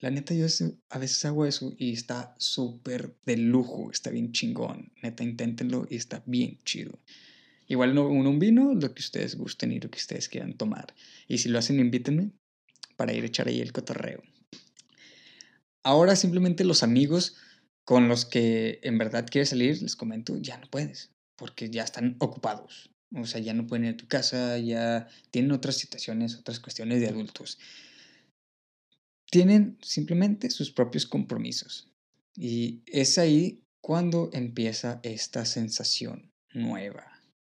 La 0.00 0.10
neta, 0.10 0.34
yo 0.34 0.46
a 0.90 0.98
veces 0.98 1.24
hago 1.24 1.46
eso 1.46 1.74
y 1.78 1.92
está 1.92 2.34
súper 2.38 3.16
de 3.24 3.36
lujo, 3.36 3.90
está 3.90 4.10
bien 4.10 4.32
chingón. 4.32 4.92
Neta, 5.02 5.24
inténtenlo 5.24 5.86
y 5.88 5.96
está 5.96 6.22
bien 6.26 6.58
chido. 6.64 6.98
Igual 7.66 7.98
un, 7.98 8.26
un 8.26 8.38
vino, 8.38 8.74
lo 8.74 8.94
que 8.94 9.00
ustedes 9.00 9.36
gusten 9.36 9.72
y 9.72 9.80
lo 9.80 9.90
que 9.90 9.98
ustedes 9.98 10.28
quieran 10.28 10.54
tomar. 10.54 10.94
Y 11.28 11.38
si 11.38 11.48
lo 11.48 11.58
hacen, 11.58 11.80
invítenme 11.80 12.30
para 12.96 13.12
ir 13.12 13.24
a 13.24 13.26
echar 13.26 13.48
ahí 13.48 13.60
el 13.60 13.72
cotorreo. 13.72 14.22
Ahora 15.82 16.16
simplemente 16.16 16.64
los 16.64 16.82
amigos 16.82 17.36
con 17.84 18.08
los 18.08 18.24
que 18.24 18.80
en 18.82 18.98
verdad 18.98 19.26
quieres 19.30 19.50
salir, 19.50 19.80
les 19.82 19.96
comento, 19.96 20.38
ya 20.38 20.56
no 20.56 20.66
puedes, 20.70 21.10
porque 21.36 21.70
ya 21.70 21.84
están 21.84 22.16
ocupados. 22.18 22.90
O 23.14 23.26
sea, 23.26 23.40
ya 23.40 23.54
no 23.54 23.66
pueden 23.66 23.84
ir 23.84 23.94
a 23.94 23.96
tu 23.96 24.08
casa, 24.08 24.58
ya 24.58 25.06
tienen 25.30 25.52
otras 25.52 25.76
situaciones, 25.76 26.36
otras 26.36 26.58
cuestiones 26.58 27.00
de 27.00 27.08
adultos. 27.08 27.58
Tienen 29.30 29.78
simplemente 29.82 30.50
sus 30.50 30.72
propios 30.72 31.06
compromisos. 31.06 31.88
Y 32.36 32.82
es 32.86 33.18
ahí 33.18 33.62
cuando 33.80 34.30
empieza 34.32 35.00
esta 35.02 35.44
sensación 35.44 36.32
nueva. 36.52 37.13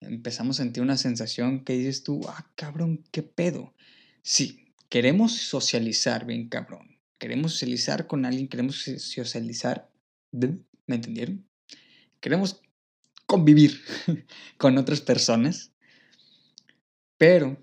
Empezamos 0.08 0.60
a 0.60 0.64
sentir 0.64 0.84
una 0.84 0.98
sensación 0.98 1.64
que 1.64 1.74
dices 1.74 2.04
tú, 2.04 2.22
ah, 2.28 2.50
cabrón, 2.56 3.04
qué 3.12 3.24
pedo. 3.24 3.74
Sí, 4.22 4.74
queremos 4.90 5.34
socializar 5.34 6.26
bien, 6.26 6.50
cabrón. 6.50 6.98
Queremos 7.20 7.54
socializar 7.54 8.08
con 8.08 8.26
alguien, 8.26 8.48
queremos 8.48 8.84
socializar, 8.98 9.90
¿me 10.32 10.96
entendieron? 10.96 11.48
Queremos 12.20 12.62
convivir 13.26 13.82
con 14.58 14.78
otras 14.78 15.02
personas, 15.02 15.72
pero 17.18 17.58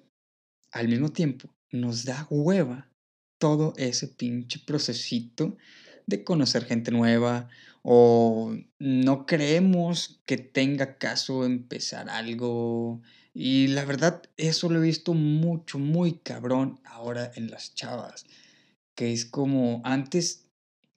al 0.70 0.88
mismo 0.88 1.10
tiempo 1.10 1.54
nos 1.70 2.04
da 2.04 2.26
hueva 2.30 2.90
todo 3.38 3.74
ese 3.76 4.08
pinche 4.08 4.58
procesito 4.60 5.56
de 6.06 6.24
conocer 6.24 6.64
gente 6.64 6.90
nueva 6.90 7.48
o 7.82 8.56
no 8.78 9.26
creemos 9.26 10.22
que 10.26 10.38
tenga 10.38 10.98
caso 10.98 11.44
empezar 11.44 12.08
algo. 12.08 13.02
Y 13.34 13.68
la 13.68 13.84
verdad, 13.84 14.22
eso 14.36 14.68
lo 14.68 14.78
he 14.80 14.86
visto 14.86 15.14
mucho, 15.14 15.78
muy 15.78 16.14
cabrón 16.14 16.80
ahora 16.84 17.32
en 17.34 17.50
las 17.50 17.74
chavas. 17.74 18.24
Que 18.94 19.12
es 19.12 19.24
como 19.24 19.82
antes 19.84 20.46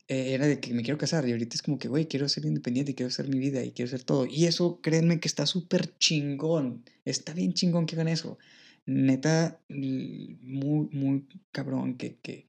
eh, 0.08 0.34
era 0.34 0.46
de 0.46 0.60
que 0.60 0.74
me 0.74 0.84
quiero 0.84 1.00
casar 1.00 1.28
y 1.28 1.32
ahorita 1.32 1.56
es 1.56 1.64
como 1.64 1.80
que, 1.80 1.88
güey, 1.88 2.08
quiero 2.08 2.30
ser 2.30 2.46
independiente, 2.46 2.94
quiero 2.94 3.08
hacer 3.08 3.28
mi 3.28 3.40
vida 3.40 3.64
y 3.64 3.72
quiero 3.72 3.90
hacer 3.90 4.04
todo. 4.04 4.26
Y 4.28 4.46
eso, 4.46 4.80
créanme 4.82 5.20
que 5.20 5.28
está 5.28 5.46
súper 5.48 5.98
chingón. 5.98 6.84
Está 7.06 7.34
bien 7.34 7.54
chingón 7.54 7.86
que 7.88 7.96
hagan 7.96 8.10
eso. 8.10 8.38
Neta, 8.86 9.60
muy, 9.70 10.90
muy 10.92 11.26
cabrón 11.52 11.98
que, 11.98 12.18
que, 12.22 12.48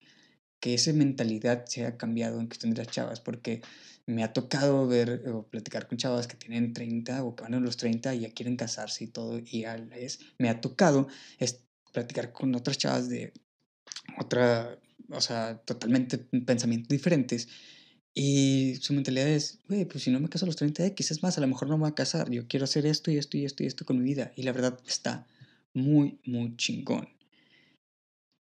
que 0.60 0.74
esa 0.74 0.92
mentalidad 0.92 1.66
se 1.66 1.82
haya 1.84 1.96
cambiado 1.96 2.40
en 2.40 2.46
cuestión 2.46 2.72
de 2.72 2.78
las 2.78 2.88
chavas, 2.88 3.20
porque 3.20 3.62
me 4.06 4.22
ha 4.22 4.32
tocado 4.32 4.86
ver 4.86 5.28
o 5.28 5.46
platicar 5.46 5.88
con 5.88 5.98
chavas 5.98 6.26
que 6.26 6.36
tienen 6.36 6.72
30 6.72 7.24
o 7.24 7.34
que 7.34 7.42
van 7.42 7.54
a 7.54 7.60
los 7.60 7.76
30 7.76 8.14
y 8.14 8.20
ya 8.20 8.30
quieren 8.30 8.56
casarse 8.56 9.04
y 9.04 9.08
todo, 9.08 9.40
y 9.44 9.64
a 9.64 9.76
me 10.38 10.48
ha 10.48 10.60
tocado 10.60 11.08
es 11.38 11.60
platicar 11.92 12.32
con 12.32 12.54
otras 12.54 12.78
chavas 12.78 13.08
de 13.08 13.32
otra, 14.18 14.78
o 15.10 15.20
sea, 15.20 15.58
totalmente 15.64 16.18
pensamientos 16.18 16.88
diferentes. 16.88 17.48
Y 18.14 18.76
su 18.80 18.94
mentalidad 18.94 19.28
es, 19.28 19.60
güey, 19.68 19.84
pues 19.84 20.04
si 20.04 20.10
no 20.10 20.20
me 20.20 20.28
caso 20.28 20.46
a 20.46 20.48
los 20.48 20.56
30 20.56 20.86
X, 20.86 21.10
es 21.10 21.22
más, 21.22 21.36
a 21.36 21.40
lo 21.42 21.48
mejor 21.48 21.68
no 21.68 21.76
me 21.76 21.82
voy 21.82 21.90
a 21.90 21.94
casar, 21.94 22.30
yo 22.30 22.48
quiero 22.48 22.64
hacer 22.64 22.86
esto 22.86 23.10
y 23.10 23.18
esto 23.18 23.36
y 23.36 23.44
esto 23.44 23.62
y 23.62 23.66
esto 23.66 23.84
con 23.84 23.98
mi 23.98 24.04
vida. 24.04 24.32
Y 24.36 24.42
la 24.44 24.52
verdad 24.52 24.78
está 24.86 25.26
muy, 25.74 26.18
muy 26.24 26.56
chingón. 26.56 27.15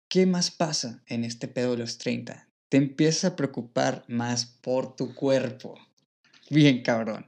¿Qué 0.09 0.27
más 0.27 0.51
pasa 0.51 1.03
en 1.07 1.25
este 1.25 1.49
pedo 1.49 1.73
de 1.73 1.79
los 1.79 1.99
30? 1.99 2.49
Te 2.69 2.77
empiezas 2.77 3.25
a 3.25 3.37
preocupar 3.37 4.05
más 4.09 4.47
por 4.47 4.97
tu 4.97 5.15
cuerpo. 5.15 5.75
Bien, 6.51 6.83
cabrón. 6.83 7.27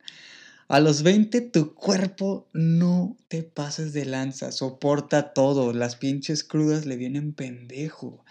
A 0.69 0.81
los 0.81 1.03
20 1.03 1.41
tu 1.43 1.75
cuerpo 1.75 2.49
no 2.53 3.17
te 3.29 3.45
pases 3.45 3.93
de 3.93 4.05
lanza, 4.05 4.51
soporta 4.51 5.33
todo, 5.33 5.73
las 5.73 5.95
pinches 5.95 6.43
crudas 6.43 6.87
le 6.87 6.97
vienen 6.97 7.35
pendejo. 7.35 8.25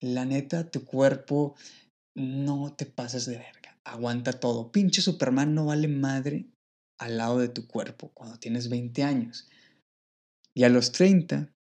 La 0.00 0.24
neta, 0.24 0.68
tu 0.68 0.84
cuerpo 0.84 1.54
no 2.14 2.74
te 2.76 2.86
pases 2.86 3.26
de 3.26 3.38
verga, 3.38 3.78
aguanta 3.84 4.32
todo. 4.32 4.72
Pinche 4.72 5.00
Superman 5.00 5.54
no 5.54 5.66
vale 5.66 5.86
madre 5.86 6.46
al 6.98 7.18
lado 7.18 7.38
de 7.38 7.48
tu 7.48 7.68
cuerpo 7.68 8.10
cuando 8.14 8.38
tienes 8.38 8.68
20 8.68 9.04
años. 9.04 9.48
Y 10.54 10.64
a 10.64 10.68
los 10.68 10.90
30 10.90 11.52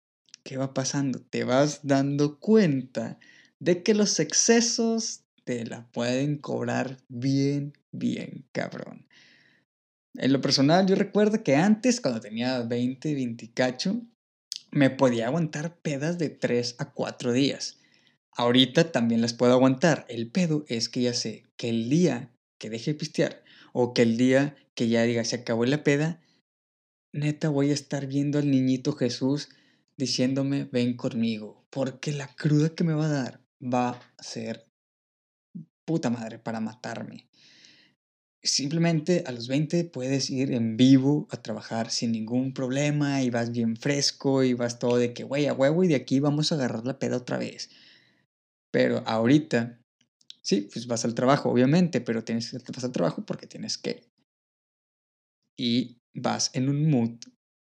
¿qué 0.45 0.57
va 0.57 0.75
pasando? 0.75 1.21
Te 1.21 1.43
vas 1.43 1.81
dando 1.83 2.39
cuenta 2.39 3.19
de 3.59 3.83
que 3.83 3.95
los 3.95 4.21
excesos 4.21 5.23
te 5.45 5.65
la 5.65 5.87
pueden 5.91 6.39
cobrar 6.39 6.99
bien, 7.09 7.73
bien, 7.91 8.45
cabrón. 8.53 9.07
En 10.15 10.33
lo 10.33 10.41
personal, 10.41 10.87
yo 10.87 10.95
recuerdo 10.95 11.43
que 11.43 11.57
antes, 11.57 12.01
cuando 12.01 12.21
tenía 12.21 12.61
20, 12.61 13.15
20 13.15 13.51
cacho, 13.53 14.01
me 14.71 14.91
podía 14.91 15.27
aguantar 15.27 15.77
pedas 15.79 16.19
de 16.19 16.29
3 16.29 16.77
a 16.79 16.93
4 16.93 17.33
días. 17.33 17.81
Ahorita 18.37 18.93
también 18.93 19.21
las 19.21 19.33
puedo 19.33 19.53
aguantar. 19.53 20.05
El 20.09 20.31
pedo 20.31 20.65
es 20.69 20.89
que 20.89 21.03
ya 21.03 21.15
sé 21.15 21.45
que 21.57 21.69
el 21.69 21.89
día 21.89 22.31
que 22.59 22.71
deje 22.71 22.93
de 22.93 22.99
pistear 22.99 23.45
o 23.73 23.95
que 23.95 24.03
el 24.03 24.17
día 24.17 24.57
que 24.75 24.89
ya 24.89 25.03
diga 25.03 25.25
se 25.25 25.37
acabó 25.37 25.65
la 25.65 25.85
peda, 25.85 26.21
neta 27.13 27.49
voy 27.49 27.71
a 27.71 27.75
estar 27.75 28.07
viendo 28.07 28.39
al 28.39 28.51
niñito 28.51 28.93
Jesús 28.93 29.49
diciéndome, 29.97 30.65
ven 30.65 30.97
conmigo, 30.97 31.67
porque 31.71 32.13
la 32.13 32.29
cruda 32.35 32.75
que 32.75 32.85
me 32.85 32.95
va 32.95 33.07
a 33.07 33.09
dar 33.23 33.41
va 33.61 34.01
a 34.17 34.23
ser 34.23 34.67
puta 35.85 36.11
madre 36.11 36.39
para 36.39 36.61
matarme. 36.61 37.29
Simplemente 38.43 39.25
a 39.27 39.33
los 39.33 39.49
20 39.49 39.85
puedes 39.85 40.29
ir 40.29 40.53
en 40.53 40.77
vivo 40.77 41.27
a 41.31 41.41
trabajar 41.41 41.91
sin 41.91 42.13
ningún 42.13 42.53
problema 42.53 43.23
y 43.23 43.31
vas 43.31 43.51
bien 43.51 43.77
fresco 43.77 44.43
y 44.43 44.53
vas 44.53 44.79
todo 44.79 44.99
de 44.99 45.15
que, 45.15 45.25
güey, 45.25 45.47
a 45.47 45.55
huevo 45.55 45.83
y 45.83 45.89
de 45.89 45.95
aquí 45.95 46.21
vamos 46.21 46.53
a 46.53 46.57
agarrar 46.57 46.85
la 46.85 46.99
peda 46.99 47.17
otra 47.17 47.39
vez. 47.39 47.71
Pero 48.71 49.03
ahorita, 49.07 49.81
sí, 50.43 50.69
pues 50.71 50.87
vas 50.87 51.07
al 51.07 51.15
trabajo, 51.15 51.49
obviamente, 51.49 52.03
pero 52.03 52.25
tienes 52.25 52.51
que 52.51 52.73
vas 52.73 52.85
al 52.85 52.93
trabajo 52.93 53.25
porque 53.25 53.47
tienes 53.47 53.79
que. 53.79 54.03
Y 55.57 56.03
vas 56.13 56.51
en 56.55 56.69
un 56.69 56.91
mood 56.91 57.17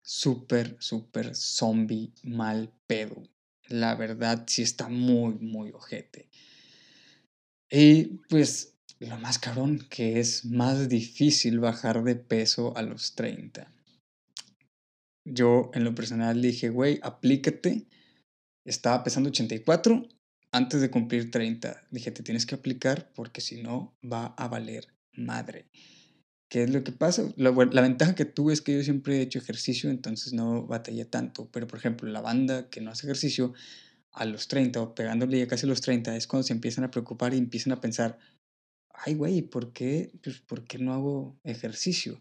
súper, 0.09 0.75
súper 0.79 1.35
zombie 1.35 2.11
mal 2.23 2.73
pedo. 2.87 3.21
La 3.67 3.93
verdad 3.93 4.43
sí 4.47 4.63
está 4.63 4.89
muy, 4.89 5.35
muy 5.35 5.69
ojete. 5.69 6.27
Y 7.69 8.17
pues 8.27 8.73
lo 8.97 9.19
más 9.19 9.37
cabrón 9.37 9.85
que 9.87 10.19
es 10.19 10.45
más 10.45 10.89
difícil 10.89 11.59
bajar 11.59 12.03
de 12.03 12.15
peso 12.15 12.75
a 12.75 12.81
los 12.81 13.13
30. 13.13 13.71
Yo 15.25 15.69
en 15.75 15.83
lo 15.83 15.93
personal 15.93 16.41
dije, 16.41 16.69
güey, 16.69 16.99
aplícate. 17.03 17.85
Estaba 18.65 19.03
pesando 19.03 19.29
84 19.29 20.07
antes 20.51 20.81
de 20.81 20.89
cumplir 20.89 21.29
30. 21.29 21.83
Dije, 21.91 22.09
te 22.09 22.23
tienes 22.23 22.47
que 22.47 22.55
aplicar 22.55 23.11
porque 23.13 23.41
si 23.41 23.61
no 23.61 23.95
va 24.03 24.25
a 24.25 24.47
valer 24.47 24.87
madre. 25.13 25.69
¿Qué 26.49 26.63
es 26.63 26.71
lo 26.71 26.83
que 26.83 26.91
pasa? 26.91 27.31
La, 27.37 27.51
la, 27.51 27.81
ventaja 27.81 28.15
que 28.15 28.25
tuve 28.25 28.53
es 28.53 28.61
que 28.61 28.73
yo 28.73 28.83
siempre 28.83 29.17
he 29.17 29.21
hecho 29.21 29.37
ejercicio, 29.37 29.91
entonces 29.91 30.33
no 30.33 30.65
batallé 30.65 31.05
tanto. 31.05 31.47
Pero, 31.51 31.67
por 31.67 31.77
ejemplo, 31.77 32.09
la 32.09 32.21
banda 32.21 32.69
que 32.71 32.81
no 32.81 32.89
hace 32.89 33.05
ejercicio 33.05 33.53
a 34.11 34.25
los 34.25 34.47
30 34.47 34.81
o 34.81 34.95
pegándole 34.95 35.37
ya 35.37 35.47
casi 35.47 35.67
a 35.67 35.69
los 35.69 35.81
30 35.81 36.15
es 36.15 36.25
cuando 36.25 36.47
se 36.47 36.53
empiezan 36.53 36.83
a 36.83 36.91
preocupar 36.91 37.35
y 37.35 37.37
empiezan 37.37 37.73
a 37.73 37.81
pensar, 37.81 38.17
ay, 38.91 39.13
güey, 39.13 39.43
¿por 39.43 39.73
qué, 39.73 40.11
pues, 40.23 40.39
¿por 40.39 40.65
qué 40.65 40.79
no 40.79 40.93
hago 40.93 41.39
ejercicio? 41.43 42.19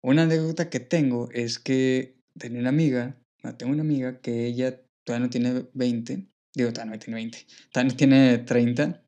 Una 0.00 0.22
anécdota 0.22 0.70
que 0.70 0.78
tengo 0.78 1.28
es 1.32 1.58
que 1.58 2.16
tenía 2.38 2.60
una 2.60 2.68
amiga, 2.68 3.16
tengo 3.58 3.72
una 3.72 3.82
amiga 3.82 4.20
que 4.20 4.46
ella 4.46 4.80
todavía 5.02 5.26
no 5.26 5.30
tiene 5.30 5.66
20, 5.74 6.28
digo, 6.54 6.72
todavía 6.72 6.92
no 6.92 6.98
tiene 7.00 7.16
20, 7.16 7.46
todavía 7.72 7.90
no 7.90 7.96
tiene 7.96 8.38
30, 8.38 9.02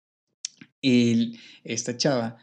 y 0.81 1.39
esta 1.65 1.97
chava 1.97 2.39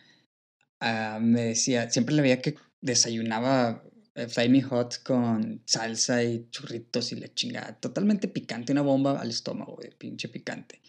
Ah, 0.85 1.17
me 1.21 1.43
decía, 1.43 1.89
siempre 1.89 2.13
le 2.13 2.21
veía 2.21 2.41
que 2.41 2.55
desayunaba 2.81 3.85
eh, 4.15 4.27
Flaming 4.27 4.63
Hot 4.63 5.01
con 5.03 5.61
salsa 5.65 6.21
y 6.25 6.49
churritos 6.49 7.13
y 7.13 7.15
la 7.15 7.33
chingada. 7.33 7.79
Totalmente 7.79 8.27
picante, 8.27 8.73
una 8.73 8.81
bomba 8.81 9.17
al 9.21 9.29
estómago, 9.29 9.77
de 9.81 9.91
pinche 9.91 10.27
picante. 10.27 10.81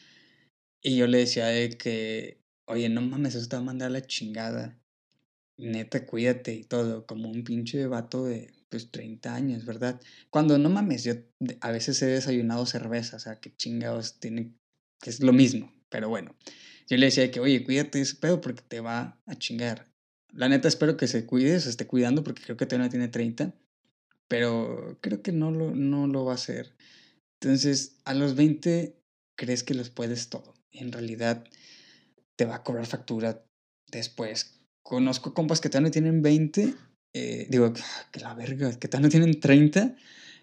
Y 0.83 0.97
yo 0.97 1.07
le 1.07 1.19
decía 1.19 1.47
de 1.47 1.71
que, 1.79 2.41
oye, 2.65 2.89
no 2.89 3.03
mames, 3.03 3.37
eso 3.37 3.49
te 3.49 3.55
va 3.55 3.63
a 3.63 3.67
mandar 3.67 3.93
la 3.93 4.05
chingada. 4.05 4.77
Neta, 5.59 6.05
cuídate 6.07 6.55
y 6.55 6.65
todo, 6.65 7.07
como 7.07 7.31
un 7.31 7.45
pinche 7.45 7.87
vato 7.87 8.25
de 8.25 8.53
pues 8.69 8.91
30 8.91 9.33
años, 9.33 9.65
¿verdad? 9.65 10.01
Cuando 10.29 10.59
no 10.59 10.71
mames, 10.71 11.05
yo 11.05 11.15
a 11.61 11.71
veces 11.71 12.03
he 12.03 12.07
desayunado 12.07 12.67
cerveza, 12.67 13.17
o 13.19 13.21
sea, 13.21 13.39
que 13.39 13.55
chingados 13.55 14.19
tiene, 14.19 14.55
es 15.07 15.21
lo 15.21 15.33
mismo, 15.33 15.73
pero 15.89 16.09
bueno. 16.09 16.35
Yo 16.89 16.97
le 16.97 17.07
decía 17.07 17.31
que, 17.31 17.41
oye, 17.41 17.65
cuídate 17.65 18.01
ese 18.01 18.17
pedo 18.17 18.41
porque 18.41 18.63
te 18.63 18.81
va 18.81 19.19
a 19.27 19.35
chingar. 19.37 19.87
La 20.33 20.49
neta 20.49 20.69
espero 20.69 20.97
que 20.97 21.07
se 21.07 21.27
cuide, 21.27 21.59
se 21.61 21.71
esté 21.71 21.87
cuidando 21.87 22.25
porque 22.25 22.43
creo 22.43 22.57
que 22.57 22.67
todavía 22.67 22.87
no 22.87 22.91
tiene 22.91 23.09
30, 23.09 23.55
pero 24.29 24.99
creo 25.01 25.23
que 25.23 25.33
no 25.33 25.51
lo, 25.51 25.75
no 25.75 26.07
lo 26.07 26.25
va 26.25 26.33
a 26.33 26.37
hacer. 26.37 26.75
Entonces, 27.41 27.97
a 28.05 28.15
los 28.15 28.35
20 28.35 28.97
crees 29.37 29.63
que 29.63 29.75
los 29.75 29.91
puedes 29.91 30.29
todo. 30.29 30.55
En 30.73 30.93
realidad, 30.93 31.45
te 32.37 32.45
va 32.45 32.57
a 32.57 32.63
cobrar 32.65 32.87
factura 32.87 33.45
después. 33.91 34.61
Conozco 34.83 35.35
compas 35.35 35.61
que 35.61 35.69
todavía 35.69 35.89
no 35.89 35.93
tienen 35.93 36.23
20 36.23 36.75
eh, 37.15 37.47
digo, 37.49 37.73
que 38.11 38.21
la 38.21 38.35
verga, 38.35 38.77
¿qué 38.77 38.89
tal 38.89 39.03
no 39.03 39.09
tienen 39.09 39.39
30? 39.39 39.95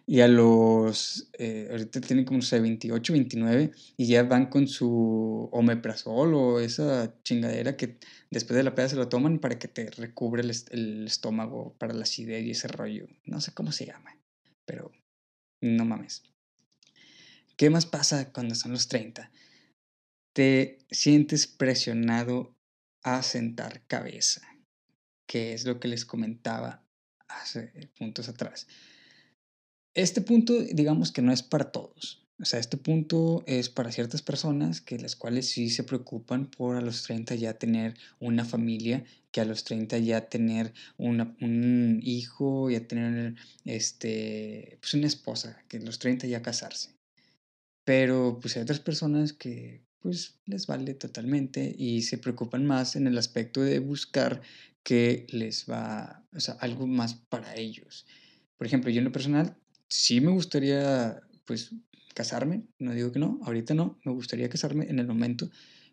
Y 0.06 0.22
a 0.22 0.28
los, 0.28 1.30
eh, 1.38 1.68
ahorita 1.72 2.02
tienen 2.02 2.26
como, 2.26 2.40
no 2.40 2.44
sé, 2.44 2.60
28, 2.60 3.14
29, 3.14 3.72
y 3.98 4.08
ya 4.08 4.24
van 4.24 4.48
con 4.48 4.68
su 4.68 5.48
omeprazol 5.52 6.34
o 6.34 6.60
esa 6.60 7.14
chingadera 7.24 7.78
que 7.78 7.98
después 8.30 8.58
de 8.58 8.64
la 8.64 8.76
peda 8.76 8.90
se 8.90 8.96
lo 8.96 9.08
toman 9.08 9.40
para 9.40 9.58
que 9.58 9.68
te 9.68 9.90
recubre 9.92 10.42
el, 10.42 10.52
el 10.72 11.08
estómago 11.08 11.76
para 11.78 11.94
la 11.94 12.04
acidez 12.04 12.44
y 12.46 12.52
ese 12.52 12.68
rollo. 12.68 13.08
No 13.26 13.40
sé 13.42 13.54
cómo 13.54 13.72
se 13.72 13.86
llama, 13.86 14.18
pero 14.66 14.92
no 15.62 15.86
mames. 15.86 16.24
¿Qué 17.56 17.70
más 17.70 17.86
pasa 17.86 18.32
cuando 18.34 18.56
son 18.56 18.72
los 18.72 18.88
30? 18.88 19.32
Te 20.34 20.80
sientes 20.90 21.46
presionado 21.46 22.56
a 23.04 23.22
sentar 23.22 23.86
cabeza, 23.86 24.42
que 25.28 25.54
es 25.54 25.66
lo 25.66 25.80
que 25.80 25.88
les 25.88 26.06
comentaba 26.06 26.84
hace 27.28 27.92
puntos 27.98 28.30
atrás. 28.30 28.68
Este 29.94 30.22
punto, 30.22 30.54
digamos 30.62 31.12
que 31.12 31.22
no 31.22 31.34
es 31.34 31.44
para 31.44 31.72
todos. 31.72 32.26
O 32.42 32.46
sea, 32.46 32.60
este 32.60 32.78
punto 32.78 33.44
es 33.46 33.70
para 33.70 33.92
ciertas 33.92 34.22
personas 34.22 34.82
que 34.82 34.98
las 34.98 35.16
cuales 35.16 35.48
sí 35.48 35.70
se 35.70 35.84
preocupan 35.84 36.50
por 36.50 36.76
a 36.76 36.82
los 36.82 37.04
30 37.04 37.36
ya 37.36 37.54
tener 37.54 37.96
una 38.20 38.46
familia, 38.46 39.04
que 39.32 39.42
a 39.42 39.46
los 39.46 39.64
30 39.64 40.00
ya 40.00 40.28
tener 40.28 40.74
un 40.98 42.00
hijo, 42.02 42.72
ya 42.72 42.88
tener 42.88 43.36
este, 43.66 44.78
pues 44.82 44.94
una 44.96 45.06
esposa, 45.08 45.62
que 45.68 45.78
a 45.78 45.82
los 45.82 46.00
30 46.00 46.26
ya 46.26 46.42
casarse. 46.42 46.96
Pero 47.84 48.40
pues 48.42 48.56
hay 48.56 48.64
otras 48.64 48.80
personas 48.80 49.34
que 49.34 49.84
pues 50.00 50.40
les 50.46 50.66
vale 50.66 50.96
totalmente 50.96 51.76
y 51.78 52.02
se 52.02 52.18
preocupan 52.18 52.66
más 52.66 52.96
en 52.96 53.06
el 53.06 53.20
aspecto 53.20 53.62
de 53.62 53.78
buscar 53.78 54.42
que 54.84 55.28
les 55.30 55.70
va, 55.70 56.26
o 56.34 56.40
sea, 56.40 56.56
algo 56.56 56.88
más 56.88 57.14
para 57.14 57.56
ellos. 57.56 58.08
Por 58.58 58.66
ejemplo, 58.66 58.90
yo 58.90 58.98
en 58.98 59.06
lo 59.06 59.12
personal 59.12 59.61
sí 59.92 60.22
me 60.22 60.32
gustaría, 60.32 61.22
pues, 61.46 61.76
casarme, 62.16 62.64
no 62.80 62.94
digo 62.94 63.12
que 63.12 63.20
no, 63.20 63.40
ahorita 63.44 63.74
no, 63.74 64.00
me 64.04 64.12
gustaría 64.14 64.50
casarme 64.50 64.86
en 64.90 65.00
el 65.00 65.08
momento 65.08 65.50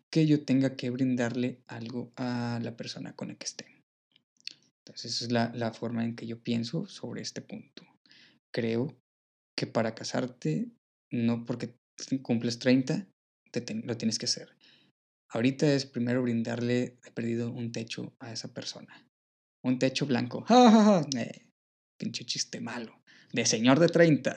que 0.09 0.25
yo 0.25 0.43
tenga 0.43 0.75
que 0.75 0.89
brindarle 0.89 1.61
algo 1.67 2.11
a 2.15 2.59
la 2.63 2.75
persona 2.75 3.13
con 3.15 3.27
la 3.27 3.35
que 3.35 3.45
esté. 3.45 3.83
Entonces, 4.79 5.15
esa 5.15 5.25
es 5.25 5.31
la, 5.31 5.51
la 5.53 5.73
forma 5.73 6.03
en 6.03 6.15
que 6.15 6.25
yo 6.25 6.41
pienso 6.41 6.87
sobre 6.87 7.21
este 7.21 7.41
punto. 7.41 7.85
Creo 8.51 8.97
que 9.55 9.67
para 9.67 9.93
casarte, 9.93 10.71
no 11.11 11.45
porque 11.45 11.75
cumples 12.23 12.57
30, 12.57 13.07
te 13.51 13.75
lo 13.83 13.97
tienes 13.97 14.17
que 14.17 14.25
hacer. 14.25 14.55
Ahorita 15.29 15.71
es 15.71 15.85
primero 15.85 16.23
brindarle, 16.23 16.97
he 17.05 17.11
perdido 17.11 17.51
un 17.51 17.71
techo 17.71 18.15
a 18.19 18.31
esa 18.31 18.51
persona. 18.51 19.05
Un 19.63 19.77
techo 19.77 20.07
blanco. 20.07 20.41
¡Ja, 20.47 21.05
eh, 21.15 21.45
pinche 21.97 22.25
chiste 22.25 22.61
malo 22.61 22.98
de 23.33 23.45
señor 23.45 23.79
de 23.79 23.87
30. 23.87 24.35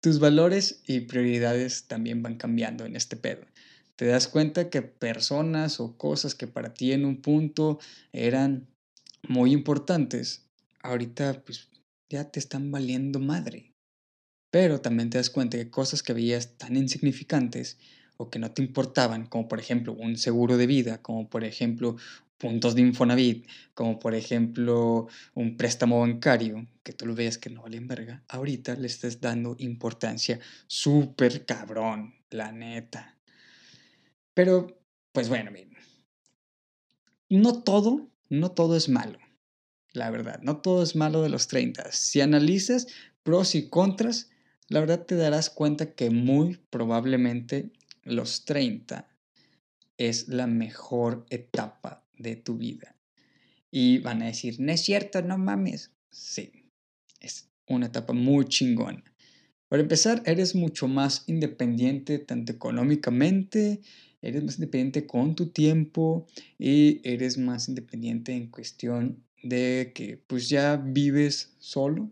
Tus 0.00 0.18
valores 0.18 0.82
y 0.86 1.00
prioridades 1.00 1.86
también 1.86 2.22
van 2.22 2.36
cambiando 2.36 2.84
en 2.84 2.96
este 2.96 3.16
pedo. 3.16 3.46
Te 3.96 4.06
das 4.06 4.28
cuenta 4.28 4.68
que 4.68 4.82
personas 4.82 5.80
o 5.80 5.96
cosas 5.96 6.34
que 6.34 6.46
para 6.46 6.74
ti 6.74 6.92
en 6.92 7.04
un 7.04 7.22
punto 7.22 7.78
eran 8.12 8.68
muy 9.28 9.52
importantes, 9.52 10.50
ahorita 10.82 11.42
pues 11.44 11.70
ya 12.10 12.30
te 12.30 12.38
están 12.40 12.70
valiendo 12.70 13.20
madre. 13.20 13.72
Pero 14.50 14.80
también 14.80 15.10
te 15.10 15.18
das 15.18 15.30
cuenta 15.30 15.56
que 15.56 15.70
cosas 15.70 16.02
que 16.02 16.12
veías 16.12 16.58
tan 16.58 16.76
insignificantes 16.76 17.78
o 18.16 18.30
que 18.30 18.38
no 18.38 18.52
te 18.52 18.62
importaban, 18.62 19.26
como 19.26 19.48
por 19.48 19.58
ejemplo 19.58 19.92
un 19.92 20.16
seguro 20.16 20.56
de 20.56 20.66
vida, 20.66 21.02
como 21.02 21.28
por 21.28 21.44
ejemplo 21.44 21.96
puntos 22.38 22.74
de 22.74 22.82
Infonavit, 22.82 23.46
como 23.74 23.98
por 23.98 24.14
ejemplo 24.14 25.08
un 25.34 25.56
préstamo 25.56 26.00
bancario, 26.00 26.66
que 26.82 26.92
tú 26.92 27.06
lo 27.06 27.14
veas 27.14 27.38
que 27.38 27.50
no 27.50 27.62
vale 27.62 27.76
en 27.76 27.88
verga, 27.88 28.24
ahorita 28.28 28.74
le 28.76 28.86
estás 28.86 29.20
dando 29.20 29.56
importancia 29.58 30.40
súper 30.66 31.46
cabrón, 31.46 32.14
la 32.30 32.52
neta. 32.52 33.18
Pero, 34.34 34.82
pues 35.12 35.28
bueno, 35.28 35.50
no 37.28 37.62
todo, 37.62 38.10
no 38.28 38.50
todo 38.50 38.76
es 38.76 38.88
malo, 38.88 39.18
la 39.92 40.10
verdad, 40.10 40.40
no 40.42 40.58
todo 40.58 40.82
es 40.82 40.96
malo 40.96 41.22
de 41.22 41.28
los 41.28 41.48
30. 41.48 41.92
Si 41.92 42.20
analizas 42.20 42.88
pros 43.22 43.54
y 43.54 43.68
contras, 43.68 44.30
la 44.68 44.80
verdad 44.80 45.06
te 45.06 45.14
darás 45.14 45.50
cuenta 45.50 45.94
que 45.94 46.10
muy 46.10 46.58
probablemente 46.70 47.70
los 48.02 48.44
30 48.44 49.08
es 49.96 50.28
la 50.28 50.46
mejor 50.46 51.24
etapa 51.30 52.03
de 52.18 52.36
tu 52.36 52.56
vida. 52.56 52.96
Y 53.70 53.98
van 53.98 54.22
a 54.22 54.26
decir, 54.26 54.60
no 54.60 54.72
es 54.72 54.82
cierto, 54.82 55.22
no 55.22 55.38
mames. 55.38 55.90
Sí, 56.10 56.70
es 57.20 57.48
una 57.66 57.86
etapa 57.86 58.12
muy 58.12 58.44
chingona. 58.46 59.02
Para 59.68 59.82
empezar, 59.82 60.22
eres 60.26 60.54
mucho 60.54 60.86
más 60.86 61.24
independiente 61.26 62.18
tanto 62.18 62.52
económicamente, 62.52 63.80
eres 64.22 64.44
más 64.44 64.54
independiente 64.56 65.06
con 65.06 65.34
tu 65.34 65.48
tiempo 65.48 66.26
y 66.58 67.00
eres 67.02 67.38
más 67.38 67.68
independiente 67.68 68.32
en 68.32 68.50
cuestión 68.50 69.24
de 69.42 69.92
que 69.94 70.16
pues 70.16 70.48
ya 70.48 70.76
vives 70.76 71.54
solo 71.58 72.10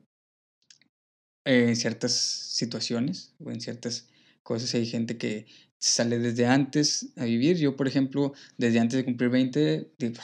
en 1.45 1.75
ciertas 1.77 2.12
situaciones 2.12 3.35
o 3.38 3.51
en 3.51 3.61
ciertas 3.61 4.09
cosas. 4.43 4.75
Hay 4.75 4.87
gente 4.87 5.17
que 5.17 5.47
sale 5.79 6.19
desde 6.19 6.47
antes 6.47 7.13
a 7.17 7.25
vivir. 7.25 7.57
Yo, 7.59 7.77
por 7.77 7.89
ejemplo, 7.89 8.33
desde 8.57 8.81
antes 8.81 8.97
de 8.97 9.05
cumplir 9.05 9.31
20, 9.31 9.91
digo, 9.99 10.15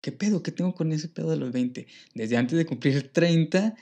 ¿qué 0.00 0.12
pedo? 0.12 0.42
¿Qué 0.42 0.52
tengo 0.52 0.74
con 0.74 0.92
ese 0.92 1.08
pedo 1.08 1.30
de 1.30 1.36
los 1.36 1.52
20? 1.52 1.86
Desde 2.14 2.36
antes 2.36 2.56
de 2.56 2.66
cumplir 2.66 3.08
30, 3.12 3.74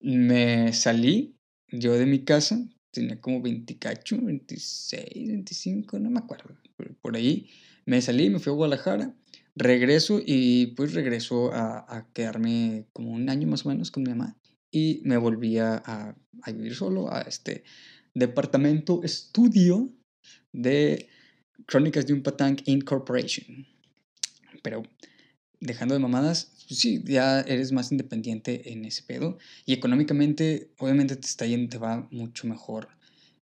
me 0.00 0.72
salí 0.72 1.36
yo 1.68 1.94
de 1.94 2.06
mi 2.06 2.24
casa, 2.24 2.64
tenía 2.90 3.20
como 3.20 3.42
28, 3.42 4.18
26, 4.22 5.28
25, 5.28 5.98
no 5.98 6.10
me 6.10 6.20
acuerdo, 6.20 6.56
por 7.00 7.16
ahí. 7.16 7.48
Me 7.86 8.00
salí, 8.02 8.30
me 8.30 8.38
fui 8.38 8.52
a 8.52 8.56
Guadalajara, 8.56 9.14
regreso 9.54 10.20
y 10.24 10.68
pues 10.68 10.92
regreso 10.92 11.50
a, 11.52 12.06
quedarme 12.12 12.86
como 12.92 13.12
un 13.12 13.28
año 13.30 13.48
más 13.48 13.64
o 13.64 13.70
menos 13.70 13.90
con 13.90 14.02
mi 14.02 14.10
mamá 14.10 14.36
y 14.70 15.00
me 15.04 15.16
volví 15.16 15.58
a, 15.58 15.76
a 15.76 16.52
vivir 16.52 16.74
solo 16.74 17.12
a 17.12 17.22
este 17.22 17.64
departamento 18.16 19.02
estudio 19.04 19.90
de 20.52 21.08
Crónicas 21.66 22.06
de 22.06 22.14
un 22.14 22.22
Patang 22.22 22.56
Incorporation. 22.64 23.66
Pero 24.62 24.82
dejando 25.60 25.94
de 25.94 26.00
mamadas, 26.00 26.52
pues 26.66 26.80
sí, 26.80 27.02
ya 27.04 27.40
eres 27.40 27.72
más 27.72 27.92
independiente 27.92 28.72
en 28.72 28.86
ese 28.86 29.02
pedo. 29.02 29.38
Y 29.66 29.74
económicamente, 29.74 30.70
obviamente 30.78 31.16
te 31.16 31.26
está 31.26 31.46
yendo, 31.46 31.68
te 31.68 31.78
va 31.78 32.08
mucho 32.10 32.46
mejor, 32.46 32.88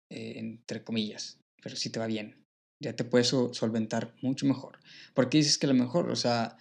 eh, 0.08 0.34
entre 0.36 0.84
comillas. 0.84 1.38
Pero 1.62 1.74
sí 1.74 1.90
te 1.90 1.98
va 1.98 2.06
bien. 2.06 2.36
Ya 2.80 2.94
te 2.94 3.04
puedes 3.04 3.26
solventar 3.26 4.14
mucho 4.22 4.46
mejor. 4.46 4.78
Porque 5.14 5.38
dices 5.38 5.58
que 5.58 5.66
a 5.66 5.72
lo 5.72 5.74
mejor, 5.74 6.10
o 6.10 6.16
sea, 6.16 6.56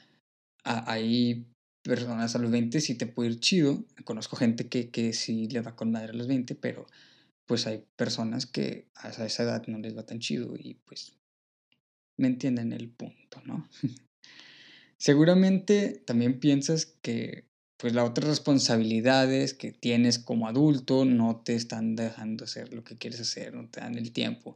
hay 0.64 1.46
personas 1.84 2.36
a 2.36 2.40
los 2.40 2.52
20 2.52 2.82
sí 2.82 2.96
te 2.96 3.06
puede 3.06 3.30
ir 3.30 3.40
chido. 3.40 3.84
Conozco 4.04 4.36
gente 4.36 4.68
que, 4.68 4.90
que 4.90 5.14
sí 5.14 5.48
le 5.48 5.62
va 5.62 5.76
con 5.76 5.92
madre 5.92 6.10
a 6.10 6.14
los 6.14 6.28
20, 6.28 6.56
pero 6.56 6.88
pues 7.50 7.66
hay 7.66 7.84
personas 7.96 8.46
que 8.46 8.86
a 8.94 9.10
esa 9.10 9.42
edad 9.42 9.66
no 9.66 9.80
les 9.80 9.98
va 9.98 10.06
tan 10.06 10.20
chido 10.20 10.54
y 10.56 10.76
pues 10.86 11.14
me 12.16 12.28
entienden 12.28 12.74
el 12.74 12.90
punto, 12.90 13.42
¿no? 13.44 13.68
Seguramente 15.00 16.04
también 16.06 16.40
piensas 16.40 16.86
que 16.86 17.46
pues 17.78 17.96
las 17.96 18.08
otras 18.08 18.28
responsabilidades 18.28 19.56
que 19.56 19.72
tienes 19.72 20.20
como 20.20 20.48
adulto 20.48 21.06
no 21.06 21.42
te 21.44 21.56
están 21.56 21.96
dejando 21.96 22.44
hacer 22.44 22.72
lo 22.72 22.84
que 22.84 23.00
quieres 23.00 23.20
hacer, 23.20 23.56
no 23.56 23.68
te 23.68 23.80
dan 23.80 23.98
el 23.98 24.12
tiempo, 24.12 24.56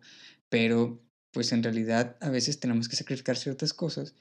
pero 0.49 1.01
pues 1.31 1.51
en 1.51 1.63
realidad 1.63 2.15
a 2.21 2.29
veces 2.29 2.59
tenemos 2.59 2.89
que 2.89 2.95
sacrificar 2.95 3.37
ciertas 3.37 3.73
cosas 3.73 4.13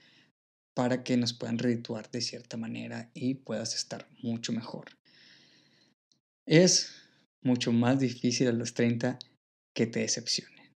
para 0.72 1.04
que 1.04 1.18
nos 1.18 1.34
puedan 1.34 1.58
redituar 1.58 2.10
de 2.10 2.22
cierta 2.22 2.56
manera 2.56 3.10
y 3.12 3.34
puedas 3.34 3.74
estar 3.74 4.08
mucho 4.22 4.50
mejor. 4.54 4.86
Es 6.46 7.01
mucho 7.42 7.72
más 7.72 7.98
difícil 8.00 8.48
a 8.48 8.52
los 8.52 8.74
30 8.74 9.18
que 9.74 9.86
te 9.86 10.00
decepcione. 10.00 10.72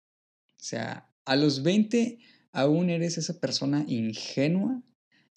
O 0.54 0.64
sea, 0.64 1.10
a 1.26 1.36
los 1.36 1.64
20 1.64 2.20
aún 2.52 2.90
eres 2.90 3.18
esa 3.18 3.40
persona 3.40 3.84
ingenua 3.88 4.82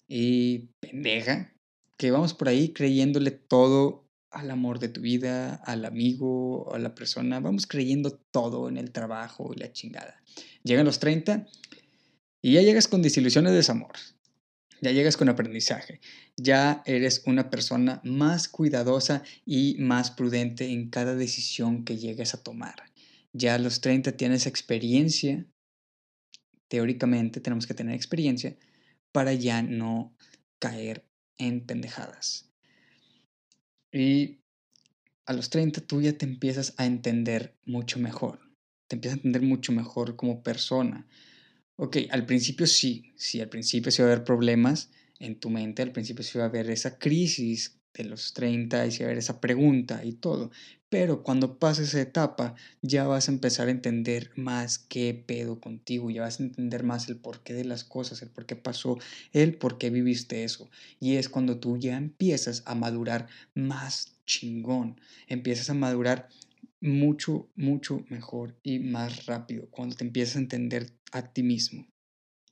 y 0.07 0.69
pendeja 0.79 1.53
que 1.97 2.11
vamos 2.11 2.33
por 2.33 2.47
ahí 2.47 2.73
creyéndole 2.73 3.31
todo 3.31 4.07
al 4.29 4.51
amor 4.51 4.79
de 4.79 4.89
tu 4.89 5.01
vida, 5.01 5.55
al 5.55 5.85
amigo, 5.85 6.73
a 6.73 6.79
la 6.79 6.93
persona. 6.93 7.39
Vamos 7.39 7.65
creyendo 7.65 8.11
todo 8.31 8.69
en 8.69 8.77
el 8.77 8.91
trabajo 8.91 9.51
y 9.53 9.59
la 9.59 9.71
chingada. 9.71 10.21
Llegan 10.63 10.85
los 10.85 10.99
30 10.99 11.47
y 12.41 12.53
ya 12.53 12.61
llegas 12.61 12.87
con 12.87 13.01
desilusiones 13.01 13.51
de 13.51 13.57
desamor 13.57 13.93
ya 14.81 14.91
llegas 14.91 15.17
con 15.17 15.29
aprendizaje, 15.29 15.99
ya 16.35 16.83
eres 16.85 17.23
una 17.25 17.49
persona 17.49 18.01
más 18.03 18.47
cuidadosa 18.47 19.23
y 19.45 19.75
más 19.79 20.11
prudente 20.11 20.71
en 20.71 20.89
cada 20.89 21.15
decisión 21.15 21.83
que 21.83 21.97
llegues 21.97 22.33
a 22.33 22.43
tomar. 22.43 22.83
Ya 23.33 23.55
a 23.55 23.59
los 23.59 23.81
30 23.81 24.13
tienes 24.13 24.47
experiencia, 24.47 25.45
teóricamente 26.67 27.39
tenemos 27.39 27.67
que 27.67 27.73
tener 27.73 27.95
experiencia 27.95 28.55
para 29.11 29.33
ya 29.33 29.61
no 29.61 30.15
caer 30.59 31.05
en 31.37 31.65
pendejadas. 31.65 32.49
Y 33.91 34.39
a 35.25 35.33
los 35.33 35.49
30 35.49 35.81
tú 35.81 36.01
ya 36.01 36.13
te 36.13 36.25
empiezas 36.25 36.73
a 36.77 36.85
entender 36.85 37.57
mucho 37.65 37.99
mejor. 37.99 38.39
Te 38.87 38.95
empiezas 38.95 39.17
a 39.17 39.19
entender 39.19 39.41
mucho 39.41 39.71
mejor 39.71 40.15
como 40.15 40.41
persona. 40.43 41.07
Ok, 41.79 41.97
al 42.09 42.25
principio 42.25 42.65
sí, 42.65 43.13
sí, 43.15 43.39
al 43.39 43.49
principio 43.49 43.91
sí 43.91 44.01
va 44.01 44.07
a 44.07 44.11
haber 44.11 44.23
problemas 44.23 44.89
en 45.19 45.39
tu 45.39 45.51
mente, 45.51 45.83
al 45.83 45.91
principio 45.91 46.23
sí 46.23 46.37
va 46.39 46.45
a 46.45 46.47
haber 46.47 46.71
esa 46.71 46.97
crisis 46.97 47.79
de 47.93 48.03
los 48.05 48.33
30 48.33 48.85
y 48.87 48.91
sí 48.91 48.99
va 48.99 49.05
a 49.05 49.07
haber 49.09 49.19
esa 49.19 49.39
pregunta 49.39 50.03
y 50.03 50.13
todo. 50.13 50.49
Pero 50.89 51.21
cuando 51.21 51.59
pases 51.59 51.89
esa 51.89 52.01
etapa, 52.01 52.55
ya 52.81 53.05
vas 53.05 53.29
a 53.29 53.31
empezar 53.31 53.67
a 53.67 53.71
entender 53.71 54.31
más 54.35 54.79
qué 54.79 55.13
pedo 55.13 55.59
contigo, 55.61 56.09
ya 56.09 56.21
vas 56.23 56.39
a 56.39 56.43
entender 56.43 56.83
más 56.83 57.09
el 57.09 57.17
porqué 57.17 57.53
de 57.53 57.65
las 57.65 57.83
cosas, 57.83 58.23
el 58.23 58.29
por 58.29 58.47
qué 58.47 58.55
pasó, 58.55 58.97
el 59.31 59.55
por 59.55 59.77
qué 59.77 59.91
viviste 59.91 60.43
eso. 60.43 60.69
Y 60.99 61.17
es 61.17 61.29
cuando 61.29 61.59
tú 61.59 61.77
ya 61.77 61.95
empiezas 61.97 62.63
a 62.65 62.73
madurar 62.73 63.27
más 63.53 64.15
chingón, 64.25 64.99
empiezas 65.27 65.69
a 65.69 65.75
madurar 65.75 66.29
mucho, 66.81 67.49
mucho 67.55 68.03
mejor 68.09 68.55
y 68.63 68.79
más 68.79 69.27
rápido, 69.27 69.67
cuando 69.69 69.95
te 69.95 70.03
empiezas 70.05 70.37
a 70.37 70.39
entender 70.39 70.96
a 71.11 71.33
ti 71.33 71.43
mismo. 71.43 71.87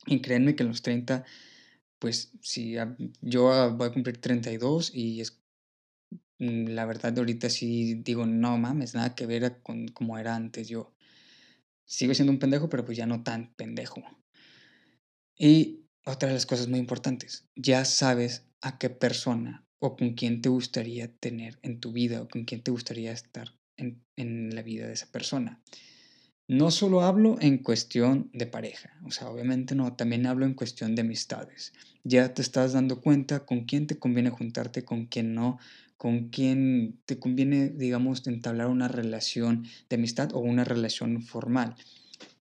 Y 0.06 0.22
créanme 0.22 0.56
que 0.56 0.64
en 0.64 0.70
los 0.70 0.82
30, 0.82 1.26
pues 2.00 2.32
si 2.42 2.76
yo 3.22 3.76
voy 3.76 3.88
a 3.88 3.94
cumplir 3.94 4.20
32 4.20 4.94
y 4.94 5.22
es 5.22 5.46
Mm, 6.40 6.70
la 6.70 6.86
verdad, 6.86 7.18
ahorita 7.18 7.50
sí 7.50 7.96
digo, 7.96 8.26
no 8.26 8.58
mames, 8.58 8.94
nada 8.94 9.16
que 9.16 9.26
ver 9.26 9.62
con 9.62 9.88
como 9.90 10.18
era 10.18 10.36
antes 10.36 10.68
yo. 10.68 10.94
Sigo 11.86 12.14
siendo 12.14 12.32
un 12.34 12.40
pendejo, 12.40 12.70
pero 12.70 12.86
pues 12.86 12.98
ya 12.98 13.06
no 13.06 13.24
tan 13.24 13.54
pendejo. 13.56 14.04
Y 15.38 15.86
otra 16.06 16.30
de 16.30 16.36
las 16.36 16.46
cosas 16.46 16.68
muy 16.68 16.80
importantes, 16.80 17.48
ya 17.56 17.86
sabes 17.86 18.46
a 18.62 18.78
qué 18.78 18.90
persona 18.90 19.66
o 19.80 19.96
con 19.96 20.14
quién 20.14 20.42
te 20.42 20.50
gustaría 20.50 21.14
tener 21.18 21.60
en 21.62 21.80
tu 21.80 21.92
vida 21.92 22.22
o 22.22 22.28
con 22.28 22.46
quién 22.46 22.64
te 22.64 22.72
gustaría 22.72 23.12
estar 23.12 23.54
en, 23.78 24.04
en 24.16 24.56
la 24.56 24.62
vida 24.62 24.88
de 24.88 24.94
esa 24.94 25.12
persona. 25.12 25.62
No 26.48 26.70
solo 26.70 27.02
hablo 27.02 27.38
en 27.42 27.58
cuestión 27.58 28.30
de 28.32 28.46
pareja, 28.46 28.94
o 29.04 29.10
sea, 29.10 29.30
obviamente 29.30 29.74
no, 29.74 29.96
también 29.96 30.28
hablo 30.28 30.46
en 30.46 30.54
cuestión 30.54 30.94
de 30.94 31.02
amistades. 31.02 31.74
Ya 32.04 32.36
te 32.36 32.44
estás 32.44 32.74
dando 32.74 33.02
cuenta 33.02 33.48
con 33.48 33.66
quién 33.66 33.88
te 33.88 33.98
conviene 33.98 34.30
juntarte, 34.30 34.86
con 34.86 35.08
quién 35.08 35.34
no, 35.34 35.58
con 35.98 36.30
quién 36.30 37.00
te 37.08 37.18
conviene, 37.18 37.70
digamos, 37.70 38.28
entablar 38.28 38.68
una 38.68 38.88
relación 38.88 39.66
de 39.90 39.96
amistad 39.96 40.34
o 40.34 40.40
una 40.40 40.64
relación 40.64 41.24
formal. 41.24 41.76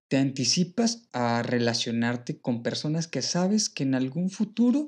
Te 0.07 0.17
anticipas 0.17 1.07
a 1.11 1.41
relacionarte 1.41 2.37
con 2.37 2.61
personas 2.61 3.07
que 3.07 3.23
sabes 3.23 3.69
que 3.69 3.81
en 3.81 3.95
algún 3.95 4.29
futuro 4.29 4.87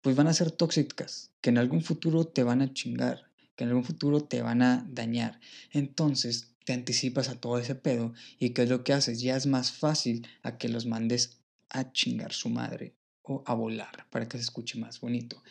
pues 0.00 0.16
van 0.16 0.26
a 0.26 0.34
ser 0.34 0.50
tóxicas, 0.50 1.30
que 1.40 1.50
en 1.50 1.58
algún 1.58 1.82
futuro 1.82 2.24
te 2.24 2.42
van 2.42 2.62
a 2.62 2.72
chingar, 2.72 3.30
que 3.54 3.62
en 3.62 3.70
algún 3.70 3.84
futuro 3.84 4.24
te 4.24 4.42
van 4.42 4.62
a 4.62 4.84
dañar. 4.90 5.38
Entonces 5.70 6.56
te 6.68 6.74
anticipas 6.74 7.30
a 7.30 7.40
todo 7.40 7.58
ese 7.58 7.74
pedo 7.74 8.12
y 8.38 8.50
¿qué 8.50 8.64
es 8.64 8.68
lo 8.68 8.84
que 8.84 8.92
haces? 8.92 9.22
Ya 9.22 9.38
es 9.38 9.46
más 9.46 9.72
fácil 9.72 10.28
a 10.42 10.58
que 10.58 10.68
los 10.68 10.84
mandes 10.84 11.40
a 11.70 11.92
chingar 11.92 12.34
su 12.34 12.50
madre 12.50 12.94
o 13.22 13.42
a 13.46 13.54
volar 13.54 14.06
para 14.10 14.28
que 14.28 14.36
se 14.36 14.42
escuche 14.42 14.78
más 14.78 15.00
bonito. 15.00 15.42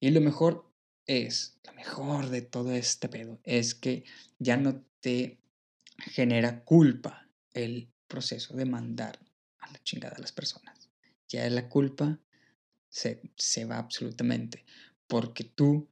Y 0.00 0.12
lo 0.12 0.22
mejor 0.22 0.72
es, 1.04 1.58
lo 1.66 1.74
mejor 1.74 2.30
de 2.30 2.40
todo 2.40 2.72
este 2.72 3.10
pedo, 3.10 3.38
es 3.44 3.74
que 3.74 4.04
ya 4.38 4.56
no 4.56 4.82
te 5.00 5.42
genera 5.98 6.64
culpa 6.64 7.28
el 7.52 7.92
proceso 8.08 8.56
de 8.56 8.64
mandar 8.64 9.18
a 9.58 9.70
la 9.70 9.82
chingada 9.84 10.16
a 10.16 10.20
las 10.20 10.32
personas. 10.32 10.88
Ya 11.28 11.50
la 11.50 11.68
culpa 11.68 12.18
se, 12.88 13.20
se 13.36 13.66
va 13.66 13.76
absolutamente, 13.76 14.64
porque 15.06 15.44
tú 15.44 15.90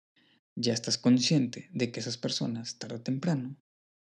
ya 0.54 0.72
estás 0.72 0.96
consciente 0.96 1.68
de 1.70 1.92
que 1.92 2.00
esas 2.00 2.16
personas, 2.16 2.78
tarde 2.78 2.94
o 2.94 3.02
temprano, 3.02 3.58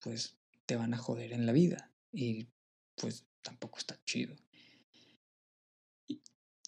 pues 0.00 0.38
te 0.72 0.76
van 0.76 0.94
a 0.94 0.96
joder 0.96 1.34
en 1.34 1.44
la 1.44 1.52
vida 1.52 1.92
y 2.14 2.46
pues 2.94 3.26
tampoco 3.42 3.78
está 3.78 4.00
chido. 4.06 4.34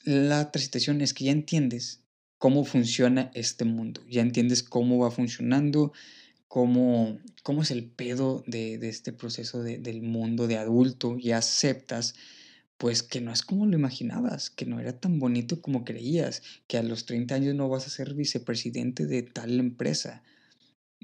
La 0.05 0.43
otra 0.43 0.61
situación 0.61 1.01
es 1.01 1.15
que 1.15 1.25
ya 1.25 1.33
entiendes 1.33 2.05
cómo 2.37 2.67
funciona 2.67 3.31
este 3.33 3.65
mundo, 3.65 4.03
ya 4.07 4.21
entiendes 4.21 4.63
cómo 4.63 4.99
va 4.99 5.11
funcionando, 5.11 5.95
cómo, 6.49 7.19
cómo 7.43 7.63
es 7.63 7.71
el 7.71 7.87
pedo 7.87 8.45
de, 8.47 8.75
este 8.87 9.15
proceso 9.15 9.63
del 9.63 10.03
mundo 10.03 10.49
de 10.49 10.59
adulto, 10.59 11.17
ya 11.17 11.39
aceptas 11.39 12.15
pues 12.77 13.03
que 13.03 13.23
no 13.23 13.33
es 13.33 13.41
como 13.41 13.65
lo 13.65 13.75
imaginabas, 13.75 14.51
que 14.51 14.67
no 14.67 14.81
era 14.81 15.01
tan 15.01 15.19
bonito 15.19 15.63
como 15.63 15.83
creías, 15.83 16.43
que 16.67 16.77
a 16.77 16.83
los 16.83 17.07
30 17.07 17.37
años 17.37 17.55
no 17.55 17.71
vas 17.71 17.87
a 17.87 17.91
ser 17.91 18.13
vicepresidente 18.13 19.07
de 19.07 19.23
tal 19.23 19.59
empresa. 19.59 20.23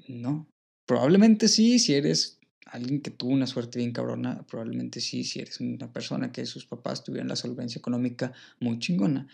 No, 0.07 0.47
probablemente 0.85 1.49
sí, 1.49 1.79
si 1.79 1.95
eres 1.95 2.40
alguien 2.71 3.01
que 3.01 3.11
tuvo 3.11 3.33
una 3.33 3.47
suerte 3.47 3.79
bien 3.79 3.93
cabrona, 3.93 4.47
probablemente 4.47 5.01
sí, 5.01 5.25
si 5.25 5.41
eres 5.41 5.61
una 5.61 5.93
persona 5.93 6.33
que 6.33 6.47
sus 6.47 6.67
papás 6.67 7.05
tuvieran 7.05 7.29
la 7.29 7.37
solvencia 7.37 7.79
económica 7.79 8.33
muy 8.61 8.79
chingona, 8.79 9.29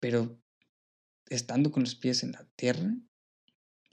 pero 0.00 0.38
estando 1.28 1.70
con 1.72 1.82
los 1.82 1.94
pies 1.94 2.22
en 2.22 2.32
la 2.32 2.46
tierra, 2.56 2.94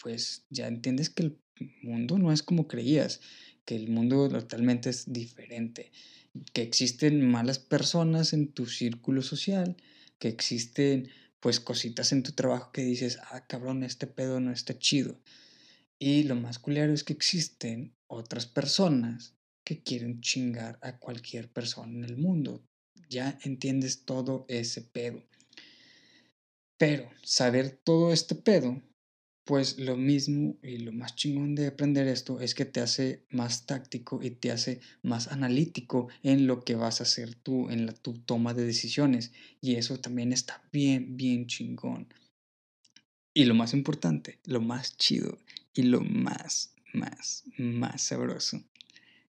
pues 0.02 0.46
ya 0.50 0.68
entiendes 0.68 1.10
que 1.10 1.24
el 1.24 1.40
mundo 1.82 2.18
no 2.18 2.32
es 2.32 2.44
como 2.44 2.68
creías, 2.68 3.22
que 3.66 3.76
el 3.76 3.90
mundo 3.90 4.30
totalmente 4.30 4.90
es 4.90 5.12
diferente, 5.12 5.92
que 6.52 6.62
existen 6.62 7.26
malas 7.26 7.60
personas 7.60 8.34
en 8.34 8.52
tu 8.52 8.66
círculo 8.66 9.22
social, 9.22 9.78
que 10.20 10.28
existen 10.28 11.10
pues 11.40 11.60
cositas 11.60 12.12
en 12.12 12.24
tu 12.24 12.32
trabajo 12.32 12.72
que 12.72 12.84
dices, 12.84 13.20
ah, 13.32 13.46
cabrón, 13.48 13.84
este 13.84 14.08
pedo 14.08 14.40
no 14.40 14.52
está 14.52 14.78
chido. 14.78 15.20
Y 16.00 16.24
lo 16.24 16.36
más 16.36 16.60
culero 16.60 16.94
es 16.94 17.04
que 17.04 17.14
existen 17.14 17.94
otras 18.14 18.46
personas 18.46 19.36
que 19.66 19.82
quieren 19.82 20.22
chingar 20.22 20.78
a 20.82 20.98
cualquier 20.98 21.50
persona 21.52 21.94
en 21.94 22.04
el 22.04 22.18
mundo. 22.18 22.64
Ya 23.10 23.38
entiendes 23.44 24.06
todo 24.06 24.46
ese 24.48 24.82
pedo. 24.82 25.24
Pero 26.78 27.10
saber 27.24 27.80
todo 27.84 28.12
este 28.12 28.36
pedo, 28.36 28.82
pues 29.46 29.78
lo 29.78 29.98
mismo 29.98 30.58
y 30.64 30.78
lo 30.78 30.92
más 30.94 31.16
chingón 31.16 31.56
de 31.56 31.68
aprender 31.68 32.08
esto 32.08 32.40
es 32.40 32.56
que 32.56 32.66
te 32.66 32.80
hace 32.80 33.26
más 33.30 33.66
táctico 33.66 34.22
y 34.24 34.32
te 34.32 34.52
hace 34.52 34.80
más 35.02 35.28
analítico 35.28 36.08
en 36.24 36.48
lo 36.48 36.64
que 36.64 36.76
vas 36.76 37.00
a 37.00 37.04
hacer 37.04 37.36
tú, 37.36 37.70
en 37.70 37.86
la, 37.86 37.94
tu 37.94 38.14
toma 38.20 38.54
de 38.54 38.66
decisiones. 38.66 39.32
Y 39.62 39.76
eso 39.76 40.00
también 40.00 40.34
está 40.34 40.64
bien, 40.72 41.18
bien 41.18 41.48
chingón. 41.48 42.14
Y 43.34 43.46
lo 43.46 43.56
más 43.56 43.74
importante, 43.74 44.40
lo 44.46 44.62
más 44.62 44.96
chido 44.98 45.38
y 45.74 45.84
lo 45.84 46.02
más, 46.02 46.73
más, 46.94 47.44
más 47.58 48.02
sabroso 48.02 48.64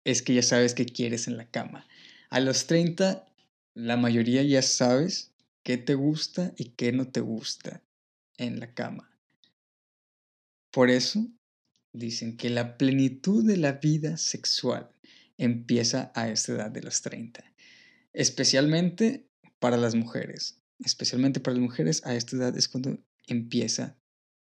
es 0.05 0.23
que 0.23 0.35
ya 0.35 0.43
sabes 0.43 0.75
qué 0.75 0.87
quieres 0.87 1.29
en 1.29 1.37
la 1.37 1.51
cama. 1.51 1.87
A 2.31 2.41
los 2.41 2.67
30, 2.67 3.27
la 3.75 3.97
mayoría 3.97 4.43
ya 4.43 4.63
sabes 4.63 5.33
qué 5.63 5.77
te 5.77 5.95
gusta 5.95 6.55
y 6.57 6.71
qué 6.71 6.93
no 6.93 7.09
te 7.09 7.21
gusta 7.21 7.83
en 8.39 8.59
la 8.59 8.73
cama. 8.73 9.11
Por 10.71 10.89
eso 10.89 11.29
dicen 11.93 12.37
que 12.37 12.49
la 12.49 12.79
plenitud 12.79 13.45
de 13.45 13.57
la 13.57 13.73
vida 13.73 14.17
sexual 14.17 14.91
empieza 15.37 16.11
a 16.15 16.29
esta 16.31 16.53
edad 16.53 16.71
de 16.71 16.83
los 16.83 17.03
30, 17.03 17.45
especialmente 18.13 19.29
para 19.59 19.77
las 19.77 19.95
mujeres. 19.95 20.59
Especialmente 20.79 21.41
para 21.41 21.55
las 21.55 21.63
mujeres 21.63 22.07
a 22.07 22.15
esta 22.15 22.37
edad 22.37 22.57
es 22.57 22.69
cuando 22.69 22.99
empieza 23.27 23.97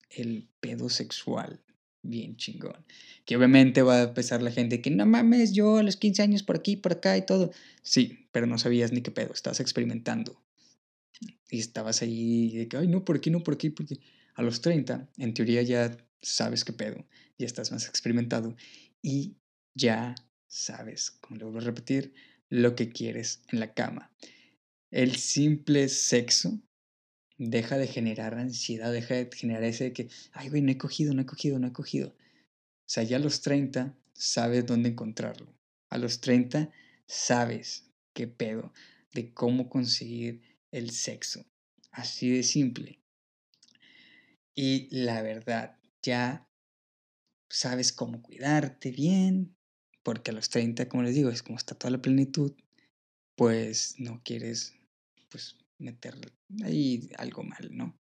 el 0.08 0.48
pedo 0.60 0.88
sexual 0.88 1.62
bien 2.02 2.36
chingón. 2.36 2.84
Que 3.24 3.36
obviamente 3.36 3.82
va 3.82 4.00
a 4.00 4.02
empezar 4.04 4.42
la 4.42 4.50
gente 4.50 4.80
que 4.80 4.90
no 4.90 5.06
mames, 5.06 5.52
yo 5.52 5.78
a 5.78 5.82
los 5.82 5.96
15 5.96 6.22
años 6.22 6.42
por 6.42 6.56
aquí, 6.56 6.76
por 6.76 6.92
acá 6.92 7.16
y 7.16 7.26
todo. 7.26 7.52
Sí, 7.82 8.28
pero 8.32 8.46
no 8.46 8.58
sabías 8.58 8.92
ni 8.92 9.02
qué 9.02 9.10
pedo, 9.10 9.32
estás 9.32 9.60
experimentando 9.60 10.42
y 11.52 11.58
estabas 11.58 12.02
ahí 12.02 12.50
de 12.56 12.68
que, 12.68 12.78
ay, 12.78 12.88
no, 12.88 13.04
por 13.04 13.16
aquí, 13.16 13.30
no, 13.30 13.42
por 13.42 13.54
aquí, 13.54 13.70
porque 13.70 14.00
a 14.34 14.42
los 14.42 14.62
30, 14.62 15.08
en 15.18 15.34
teoría 15.34 15.62
ya 15.62 15.96
sabes 16.22 16.64
qué 16.64 16.72
pedo, 16.72 17.06
ya 17.38 17.46
estás 17.46 17.72
más 17.72 17.86
experimentado 17.88 18.56
y 19.02 19.36
ya 19.74 20.14
sabes, 20.46 21.10
como 21.10 21.36
le 21.36 21.44
vuelvo 21.44 21.58
a 21.58 21.62
repetir, 21.62 22.14
lo 22.48 22.74
que 22.74 22.88
quieres 22.88 23.42
en 23.50 23.60
la 23.60 23.74
cama. 23.74 24.10
El 24.90 25.16
simple 25.16 25.88
sexo 25.88 26.58
deja 27.50 27.76
de 27.78 27.87
generar 27.87 28.35
ansiedad, 28.35 28.92
deja 28.92 29.14
de 29.14 29.31
generar 29.35 29.64
ese 29.64 29.85
de 29.85 29.92
que, 29.92 30.09
ay, 30.33 30.48
güey, 30.48 30.62
no 30.62 30.70
he 30.70 30.78
cogido, 30.78 31.14
no 31.14 31.22
he 31.22 31.26
cogido, 31.26 31.59
no 31.59 31.68
he 31.68 31.72
cogido. 31.72 32.09
O 32.09 32.88
sea, 32.92 33.02
ya 33.02 33.16
a 33.16 33.20
los 33.20 33.40
30 33.40 33.96
sabes 34.12 34.66
dónde 34.66 34.90
encontrarlo. 34.90 35.52
A 35.88 35.98
los 35.98 36.20
30 36.20 36.70
sabes 37.07 37.90
qué 38.12 38.26
pedo, 38.28 38.72
de 39.12 39.33
cómo 39.33 39.68
conseguir 39.68 40.42
el 40.70 40.90
sexo. 40.90 41.44
Así 41.90 42.31
de 42.31 42.42
simple. 42.42 43.00
Y 44.55 44.88
la 44.90 45.22
verdad, 45.22 45.78
ya 46.02 46.48
sabes 47.48 47.92
cómo 47.92 48.22
cuidarte 48.22 48.90
bien, 48.90 49.57
porque 50.02 50.31
a 50.31 50.35
los 50.35 50.48
30, 50.48 50.88
como 50.88 51.02
les 51.02 51.14
digo, 51.14 51.31
es 51.31 51.42
como 51.42 51.59
está 51.59 51.74
toda 51.74 51.90
la 51.90 52.02
plenitud, 52.02 52.52
pues 53.37 53.94
no 53.98 54.22
quieres 54.22 54.74
pues 55.31 55.57
meter 55.82 56.16
ahí 56.64 57.10
algo 57.18 57.42
mal, 57.42 57.68
¿no? 57.76 57.98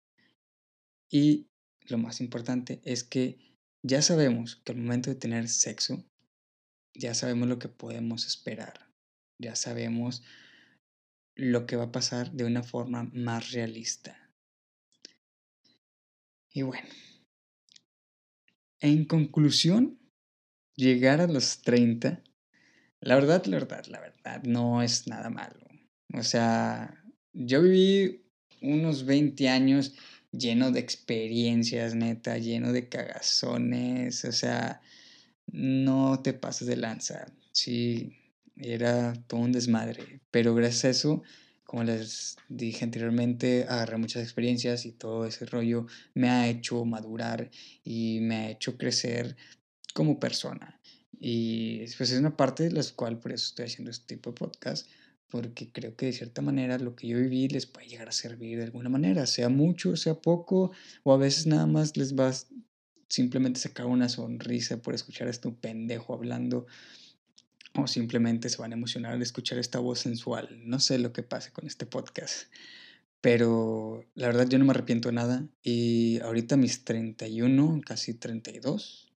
Y 1.09 1.49
lo 1.87 1.97
más 1.97 2.21
importante 2.21 2.81
es 2.85 3.03
que 3.03 3.57
ya 3.83 4.01
sabemos 4.01 4.57
que 4.57 4.71
al 4.71 4.77
momento 4.77 5.09
de 5.09 5.15
tener 5.15 5.49
sexo, 5.49 6.05
ya 6.93 7.13
sabemos 7.13 7.47
lo 7.49 7.59
que 7.59 7.69
podemos 7.69 8.25
esperar, 8.25 8.89
ya 9.37 9.55
sabemos 9.55 10.23
lo 11.35 11.65
que 11.65 11.75
va 11.75 11.85
a 11.85 11.91
pasar 11.91 12.31
de 12.31 12.45
una 12.45 12.63
forma 12.63 13.09
más 13.13 13.51
realista. 13.51 14.31
Y 16.53 16.63
bueno, 16.63 16.87
en 18.79 19.05
conclusión, 19.05 19.99
llegar 20.75 21.21
a 21.21 21.27
los 21.27 21.61
30, 21.61 22.23
la 22.99 23.15
verdad, 23.15 23.45
la 23.45 23.57
verdad, 23.57 23.85
la 23.85 23.99
verdad, 23.99 24.43
no 24.43 24.81
es 24.81 25.07
nada 25.07 25.29
malo. 25.29 25.65
O 26.13 26.23
sea, 26.23 27.00
yo 27.33 27.61
viví 27.61 28.23
unos 28.61 29.05
20 29.05 29.49
años 29.49 29.93
lleno 30.31 30.71
de 30.71 30.79
experiencias, 30.79 31.95
neta, 31.95 32.37
lleno 32.37 32.71
de 32.71 32.87
cagazones, 32.87 34.23
o 34.25 34.31
sea, 34.31 34.81
no 35.47 36.21
te 36.21 36.33
pases 36.33 36.67
de 36.67 36.77
lanza. 36.77 37.25
Sí, 37.51 38.17
era 38.55 39.13
todo 39.27 39.41
un 39.41 39.51
desmadre, 39.51 40.21
pero 40.31 40.55
gracias 40.55 40.85
a 40.85 40.89
eso, 40.89 41.23
como 41.65 41.83
les 41.83 42.37
dije 42.49 42.85
anteriormente, 42.85 43.65
agarré 43.67 43.97
muchas 43.97 44.23
experiencias 44.23 44.85
y 44.85 44.91
todo 44.91 45.25
ese 45.25 45.45
rollo 45.45 45.87
me 46.13 46.29
ha 46.29 46.49
hecho 46.49 46.83
madurar 46.85 47.49
y 47.83 48.19
me 48.21 48.35
ha 48.35 48.49
hecho 48.51 48.77
crecer 48.77 49.35
como 49.93 50.19
persona. 50.19 50.79
Y 51.19 51.79
pues 51.97 52.11
es 52.11 52.19
una 52.19 52.35
parte 52.35 52.63
de 52.63 52.71
la 52.71 52.83
cual 52.95 53.19
por 53.19 53.31
eso 53.31 53.45
estoy 53.47 53.65
haciendo 53.65 53.91
este 53.91 54.15
tipo 54.15 54.31
de 54.31 54.37
podcast, 54.37 54.87
porque 55.31 55.71
creo 55.71 55.95
que 55.95 56.07
de 56.07 56.13
cierta 56.13 56.41
manera 56.41 56.77
lo 56.77 56.95
que 56.95 57.07
yo 57.07 57.17
viví 57.17 57.47
les 57.47 57.65
puede 57.65 57.87
llegar 57.87 58.09
a 58.09 58.11
servir 58.11 58.57
de 58.57 58.65
alguna 58.65 58.89
manera, 58.89 59.25
sea 59.25 59.49
mucho, 59.49 59.95
sea 59.95 60.21
poco, 60.21 60.71
o 61.03 61.13
a 61.13 61.17
veces 61.17 61.47
nada 61.47 61.65
más 61.65 61.97
les 61.97 62.15
va 62.15 62.31
simplemente 63.07 63.59
sacar 63.59 63.87
una 63.87 64.09
sonrisa 64.09 64.81
por 64.81 64.93
escuchar 64.93 65.27
a 65.27 65.31
este 65.31 65.49
pendejo 65.51 66.13
hablando, 66.13 66.67
o 67.73 67.87
simplemente 67.87 68.49
se 68.49 68.57
van 68.57 68.73
a 68.73 68.75
emocionar 68.75 69.13
al 69.13 69.21
escuchar 69.21 69.57
esta 69.57 69.79
voz 69.79 69.99
sensual. 69.99 70.49
No 70.65 70.79
sé 70.79 70.99
lo 70.99 71.13
que 71.13 71.23
pase 71.23 71.51
con 71.51 71.65
este 71.65 71.85
podcast, 71.85 72.51
pero 73.21 74.05
la 74.15 74.27
verdad 74.27 74.47
yo 74.49 74.59
no 74.59 74.65
me 74.65 74.71
arrepiento 74.71 75.09
de 75.09 75.15
nada, 75.15 75.47
y 75.63 76.19
ahorita 76.19 76.57
mis 76.57 76.83
31, 76.83 77.81
casi 77.85 78.13
32, 78.13 79.13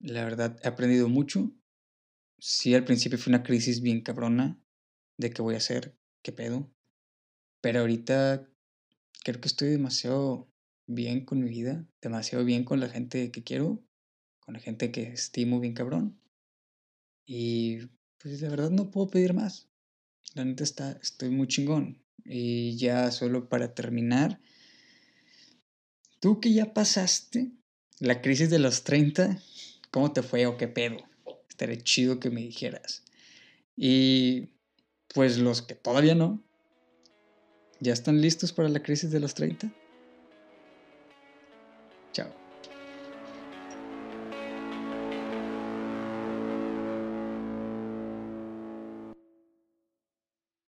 la 0.00 0.24
verdad 0.24 0.58
he 0.62 0.68
aprendido 0.68 1.08
mucho. 1.08 1.52
Sí, 2.38 2.74
al 2.74 2.84
principio 2.84 3.18
fue 3.18 3.30
una 3.30 3.42
crisis 3.42 3.80
bien 3.80 4.02
cabrona, 4.02 4.58
de 5.16 5.30
qué 5.30 5.42
voy 5.42 5.54
a 5.54 5.58
hacer, 5.58 5.96
qué 6.22 6.32
pedo. 6.32 6.70
Pero 7.60 7.80
ahorita 7.80 8.48
creo 9.24 9.40
que 9.40 9.48
estoy 9.48 9.70
demasiado 9.70 10.48
bien 10.86 11.24
con 11.24 11.42
mi 11.42 11.48
vida, 11.48 11.86
demasiado 12.02 12.44
bien 12.44 12.64
con 12.64 12.80
la 12.80 12.88
gente 12.88 13.30
que 13.30 13.42
quiero, 13.42 13.82
con 14.40 14.54
la 14.54 14.60
gente 14.60 14.90
que 14.92 15.04
estimo 15.04 15.60
bien 15.60 15.74
cabrón. 15.74 16.20
Y 17.26 17.86
pues 18.18 18.40
la 18.42 18.50
verdad 18.50 18.70
no 18.70 18.90
puedo 18.90 19.08
pedir 19.08 19.34
más. 19.34 19.68
La 20.34 20.44
neta 20.44 20.64
está, 20.64 20.92
estoy 21.02 21.30
muy 21.30 21.46
chingón. 21.46 22.02
Y 22.24 22.76
ya 22.76 23.10
solo 23.10 23.48
para 23.48 23.74
terminar, 23.74 24.40
tú 26.20 26.40
que 26.40 26.52
ya 26.52 26.72
pasaste 26.74 27.52
la 28.00 28.20
crisis 28.20 28.50
de 28.50 28.58
los 28.58 28.84
30, 28.84 29.40
¿cómo 29.90 30.12
te 30.12 30.22
fue 30.22 30.46
o 30.46 30.56
qué 30.56 30.68
pedo? 30.68 30.96
Estaría 31.48 31.78
chido 31.78 32.20
que 32.20 32.30
me 32.30 32.40
dijeras. 32.40 33.04
Y 33.76 34.53
pues 35.14 35.38
los 35.38 35.62
que 35.62 35.74
todavía 35.74 36.14
no, 36.14 36.40
¿ya 37.80 37.92
están 37.92 38.20
listos 38.20 38.52
para 38.52 38.68
la 38.68 38.82
crisis 38.82 39.10
de 39.10 39.20
los 39.20 39.34
30? 39.34 39.72
Chao. 42.12 42.43